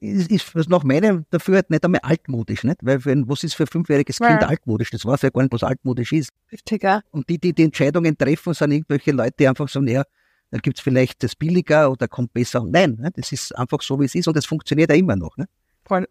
ist, 0.00 0.30
ist 0.32 0.68
nach 0.68 0.82
meinem 0.82 1.26
dafür 1.30 1.56
halt 1.56 1.70
nicht 1.70 1.84
einmal 1.84 2.00
altmodisch, 2.02 2.64
nicht? 2.64 2.78
Weil 2.82 3.04
wenn, 3.04 3.28
was 3.28 3.44
ist 3.44 3.54
für 3.54 3.64
ein 3.64 3.68
fünfjähriges 3.68 4.18
ja. 4.18 4.28
Kind 4.28 4.42
altmodisch? 4.42 4.90
Das 4.90 5.06
weiß 5.06 5.22
ja 5.22 5.30
gar 5.30 5.42
nicht, 5.42 5.52
was 5.52 5.62
altmodisch 5.62 6.12
ist. 6.12 6.30
Richtig, 6.50 6.82
ja. 6.82 7.02
Und 7.12 7.28
die, 7.28 7.38
die 7.38 7.52
die 7.52 7.62
Entscheidungen 7.62 8.18
treffen, 8.18 8.52
sind 8.54 8.72
irgendwelche 8.72 9.12
Leute, 9.12 9.34
die 9.38 9.48
einfach 9.48 9.68
sagen, 9.68 9.86
ja, 9.86 10.02
dann 10.50 10.60
gibt's 10.60 10.80
vielleicht 10.80 11.22
das 11.22 11.36
billiger 11.36 11.90
oder 11.90 12.08
kommt 12.08 12.32
besser. 12.34 12.64
Nein, 12.68 12.98
ne? 13.00 13.10
das 13.14 13.32
ist 13.32 13.56
einfach 13.56 13.80
so, 13.80 13.98
wie 14.00 14.04
es 14.04 14.14
ist 14.14 14.28
und 14.28 14.36
das 14.36 14.44
funktioniert 14.44 14.90
ja 14.90 14.96
immer 14.96 15.16
noch. 15.16 15.36
Ne? 15.36 15.46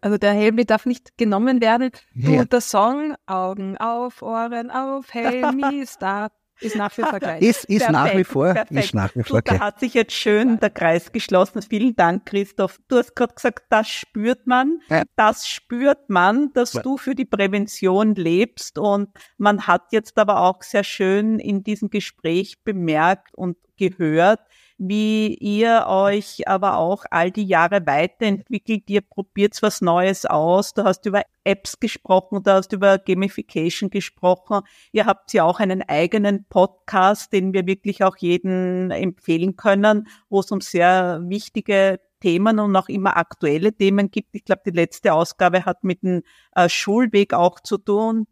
Also 0.00 0.18
der 0.18 0.32
Helmi 0.32 0.64
darf 0.64 0.86
nicht 0.86 1.16
genommen 1.18 1.60
werden. 1.60 1.90
Du 2.14 2.32
ja. 2.32 2.44
der 2.44 2.60
Song 2.60 3.14
Augen 3.26 3.76
auf, 3.78 4.22
Ohren 4.22 4.70
auf, 4.70 5.12
Helmi, 5.12 5.84
Star 5.86 6.30
ist 6.62 6.76
nach 6.76 6.96
wie 6.96 7.02
vor 7.02 7.18
gleich. 7.18 7.42
Ist, 7.42 7.64
ist 7.64 7.90
nach 7.90 8.14
wie 8.16 8.24
vor. 8.24 8.52
Perfekt. 8.52 8.84
Ist 8.84 8.94
nach 8.94 9.14
wie 9.16 9.22
vor 9.22 9.42
du, 9.42 9.52
da 9.52 9.60
hat 9.60 9.80
sich 9.80 9.94
jetzt 9.94 10.12
schön 10.12 10.60
der 10.60 10.70
Kreis 10.70 11.12
geschlossen. 11.12 11.62
Vielen 11.62 11.96
Dank, 11.96 12.26
Christoph. 12.26 12.78
Du 12.88 12.96
hast 12.96 13.16
gerade 13.16 13.34
gesagt, 13.34 13.64
das 13.68 13.88
spürt 13.88 14.46
man. 14.46 14.80
Ja. 14.88 15.02
Das 15.16 15.48
spürt 15.48 16.08
man, 16.08 16.52
dass 16.52 16.74
ja. 16.74 16.82
du 16.82 16.96
für 16.96 17.14
die 17.14 17.24
Prävention 17.24 18.14
lebst. 18.14 18.78
Und 18.78 19.08
man 19.38 19.66
hat 19.66 19.92
jetzt 19.92 20.18
aber 20.18 20.40
auch 20.40 20.62
sehr 20.62 20.84
schön 20.84 21.38
in 21.38 21.64
diesem 21.64 21.90
Gespräch 21.90 22.62
bemerkt 22.62 23.34
und 23.34 23.56
gehört, 23.90 24.40
wie 24.78 25.34
ihr 25.34 25.84
euch 25.86 26.48
aber 26.48 26.76
auch 26.76 27.04
all 27.10 27.30
die 27.30 27.44
Jahre 27.44 27.86
weiterentwickelt. 27.86 28.90
Ihr 28.90 29.00
probiert 29.00 29.60
was 29.62 29.80
Neues 29.80 30.26
aus. 30.26 30.74
Du 30.74 30.84
hast 30.84 31.06
über 31.06 31.22
Apps 31.44 31.78
gesprochen, 31.78 32.42
du 32.42 32.52
hast 32.52 32.72
über 32.72 32.98
Gamification 32.98 33.90
gesprochen. 33.90 34.62
Ihr 34.90 35.06
habt 35.06 35.32
ja 35.32 35.44
auch 35.44 35.60
einen 35.60 35.82
eigenen 35.82 36.46
Podcast, 36.48 37.32
den 37.32 37.52
wir 37.52 37.66
wirklich 37.66 38.02
auch 38.02 38.16
jeden 38.16 38.90
empfehlen 38.90 39.56
können, 39.56 40.08
wo 40.28 40.40
es 40.40 40.50
um 40.50 40.60
sehr 40.60 41.20
wichtige 41.24 42.00
Themen 42.20 42.58
und 42.58 42.74
auch 42.76 42.88
immer 42.88 43.16
aktuelle 43.16 43.72
Themen 43.72 44.10
gibt. 44.10 44.34
Ich 44.34 44.44
glaube, 44.44 44.62
die 44.66 44.70
letzte 44.70 45.12
Ausgabe 45.12 45.64
hat 45.64 45.84
mit 45.84 46.02
dem 46.02 46.22
äh, 46.54 46.68
Schulweg 46.68 47.34
auch 47.34 47.60
zu 47.60 47.78
tun. 47.78 48.26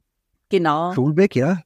Genau. 0.49 0.95
Schulweg, 0.95 1.37
ja. 1.37 1.63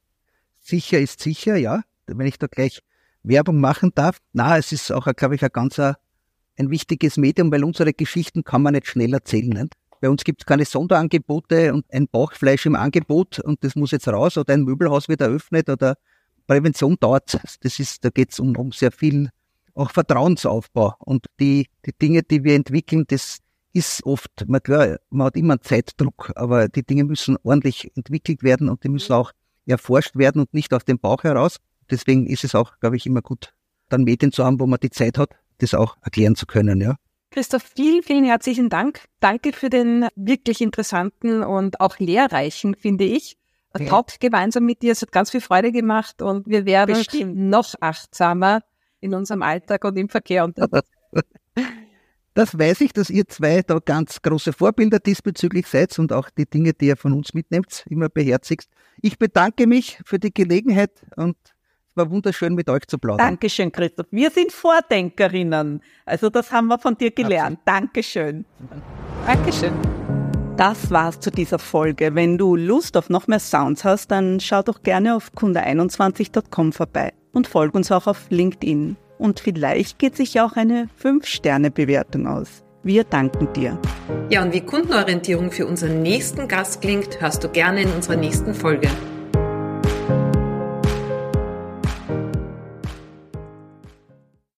Sicher 0.59 0.99
ist 0.99 1.21
sicher, 1.21 1.55
ja. 1.55 1.83
Wenn 2.07 2.27
ich 2.27 2.39
da 2.39 2.47
gleich 2.47 2.81
Werbung 3.27 3.59
machen 3.59 3.91
darf. 3.95 4.19
Na, 4.33 4.57
es 4.57 4.71
ist 4.71 4.91
auch, 4.91 5.07
glaube 5.15 5.35
ich, 5.35 5.43
ein 5.43 5.49
ganz 5.51 5.79
ein 6.57 6.69
wichtiges 6.69 7.17
Medium, 7.17 7.51
weil 7.51 7.63
unsere 7.63 7.93
Geschichten 7.93 8.43
kann 8.43 8.61
man 8.61 8.73
nicht 8.73 8.87
schnell 8.87 9.13
erzählen. 9.13 9.49
Nicht? 9.49 9.73
Bei 10.01 10.09
uns 10.09 10.23
gibt 10.23 10.41
es 10.41 10.45
keine 10.45 10.65
Sonderangebote 10.65 11.73
und 11.73 11.85
ein 11.91 12.07
Bauchfleisch 12.07 12.65
im 12.65 12.75
Angebot 12.75 13.39
und 13.39 13.63
das 13.63 13.75
muss 13.75 13.91
jetzt 13.91 14.07
raus 14.07 14.37
oder 14.37 14.53
ein 14.53 14.63
Möbelhaus 14.63 15.09
wird 15.09 15.21
eröffnet 15.21 15.69
oder 15.69 15.97
Prävention 16.47 16.97
dauert. 16.99 17.39
Das 17.61 17.79
ist, 17.79 18.05
da 18.05 18.09
geht 18.09 18.31
es 18.31 18.39
um, 18.39 18.55
um 18.55 18.71
sehr 18.71 18.91
viel 18.91 19.29
auch 19.73 19.91
Vertrauensaufbau 19.91 20.95
und 20.99 21.25
die, 21.39 21.67
die 21.85 21.91
Dinge, 21.93 22.23
die 22.23 22.43
wir 22.43 22.55
entwickeln, 22.55 23.03
das 23.07 23.39
ist 23.73 24.05
oft, 24.05 24.47
man, 24.47 24.63
klar, 24.63 24.97
man 25.09 25.27
hat 25.27 25.35
immer 25.35 25.55
einen 25.55 25.61
Zeitdruck, 25.61 26.31
aber 26.35 26.69
die 26.69 26.83
Dinge 26.83 27.03
müssen 27.03 27.35
ordentlich 27.43 27.91
entwickelt 27.97 28.41
werden 28.41 28.69
und 28.69 28.83
die 28.85 28.89
müssen 28.89 29.11
auch 29.11 29.33
erforscht 29.65 30.15
werden 30.15 30.39
und 30.39 30.53
nicht 30.53 30.73
aus 30.73 30.85
dem 30.85 30.97
Bauch 30.97 31.23
heraus. 31.23 31.57
Deswegen 31.89 32.27
ist 32.27 32.43
es 32.43 32.55
auch, 32.55 32.79
glaube 32.79 32.95
ich, 32.95 33.05
immer 33.05 33.21
gut, 33.21 33.53
dann 33.89 34.03
Medien 34.03 34.31
zu 34.31 34.43
haben, 34.43 34.59
wo 34.59 34.65
man 34.65 34.79
die 34.79 34.89
Zeit 34.89 35.17
hat, 35.17 35.29
das 35.59 35.73
auch 35.73 35.97
erklären 36.01 36.35
zu 36.35 36.45
können, 36.45 36.81
ja. 36.81 36.95
Christoph, 37.31 37.63
vielen, 37.63 38.01
vielen 38.01 38.23
herzlichen 38.23 38.69
Dank. 38.69 39.01
Danke 39.19 39.51
für 39.51 39.69
den 39.69 40.07
wirklich 40.15 40.61
interessanten 40.61 41.43
und 41.43 41.81
auch 41.81 41.99
lehrreichen, 41.99 42.75
finde 42.75 43.03
ich. 43.03 43.37
Ja. 43.77 43.87
Talk 43.87 44.19
gemeinsam 44.21 44.65
mit 44.65 44.81
dir. 44.81 44.93
Es 44.93 45.01
hat 45.01 45.11
ganz 45.11 45.31
viel 45.31 45.41
Freude 45.41 45.73
gemacht 45.73 46.21
und 46.21 46.47
wir 46.47 46.65
werden 46.65 46.95
Bestimmt. 46.95 47.35
noch 47.35 47.73
achtsamer 47.81 48.61
in 49.01 49.13
unserem 49.13 49.41
Alltag 49.41 49.83
und 49.83 49.97
im 49.97 50.09
Verkehr 50.09 50.45
unterwegs. 50.45 50.89
Das 52.37 52.59
weiß 52.59 52.81
ich, 52.81 52.91
dass 52.91 53.09
ihr 53.09 53.29
zwei 53.29 53.61
da 53.61 53.79
ganz 53.79 54.21
große 54.21 54.51
Vorbilder 54.51 54.99
diesbezüglich 54.99 55.67
seid 55.67 55.97
und 55.97 56.11
auch 56.11 56.29
die 56.29 56.45
Dinge, 56.45 56.73
die 56.73 56.87
ihr 56.87 56.97
von 56.97 57.13
uns 57.13 57.33
mitnehmt, 57.33 57.85
immer 57.89 58.09
beherzigst. 58.09 58.69
Ich 59.01 59.17
bedanke 59.17 59.67
mich 59.67 60.01
für 60.03 60.19
die 60.19 60.33
Gelegenheit 60.33 60.91
und 61.15 61.37
war 61.95 62.09
wunderschön, 62.09 62.53
mit 62.55 62.69
euch 62.69 62.87
zu 62.87 62.97
plaudern. 62.97 63.25
Dankeschön, 63.27 63.71
Christoph. 63.71 64.07
Wir 64.11 64.29
sind 64.29 64.51
Vordenkerinnen. 64.51 65.81
Also 66.05 66.29
das 66.29 66.51
haben 66.51 66.67
wir 66.67 66.79
von 66.79 66.97
dir 66.97 67.11
gelernt. 67.11 67.59
Absolut. 67.65 67.83
Dankeschön. 67.83 68.45
Dankeschön. 69.25 69.73
Das 70.57 70.89
war's 70.89 71.19
zu 71.19 71.31
dieser 71.31 71.59
Folge. 71.59 72.15
Wenn 72.15 72.37
du 72.37 72.55
Lust 72.55 72.95
auf 72.95 73.09
noch 73.09 73.27
mehr 73.27 73.39
Sounds 73.39 73.83
hast, 73.83 74.09
dann 74.11 74.39
schau 74.39 74.61
doch 74.61 74.83
gerne 74.83 75.15
auf 75.15 75.31
kunde21.com 75.35 76.71
vorbei 76.71 77.11
und 77.33 77.47
folg 77.47 77.75
uns 77.75 77.91
auch 77.91 78.07
auf 78.07 78.27
LinkedIn. 78.29 78.95
Und 79.17 79.39
vielleicht 79.39 79.99
geht 79.99 80.15
sich 80.15 80.39
auch 80.39 80.53
eine 80.53 80.87
5-Sterne-Bewertung 81.03 82.27
aus. 82.27 82.63
Wir 82.83 83.03
danken 83.03 83.51
dir. 83.53 83.79
Ja, 84.29 84.43
und 84.43 84.53
wie 84.53 84.61
Kundenorientierung 84.61 85.51
für 85.51 85.65
unseren 85.65 86.01
nächsten 86.01 86.47
Gast 86.47 86.81
klingt, 86.81 87.19
hörst 87.19 87.43
du 87.43 87.49
gerne 87.49 87.81
in 87.81 87.91
unserer 87.91 88.15
nächsten 88.15 88.53
Folge. 88.53 88.89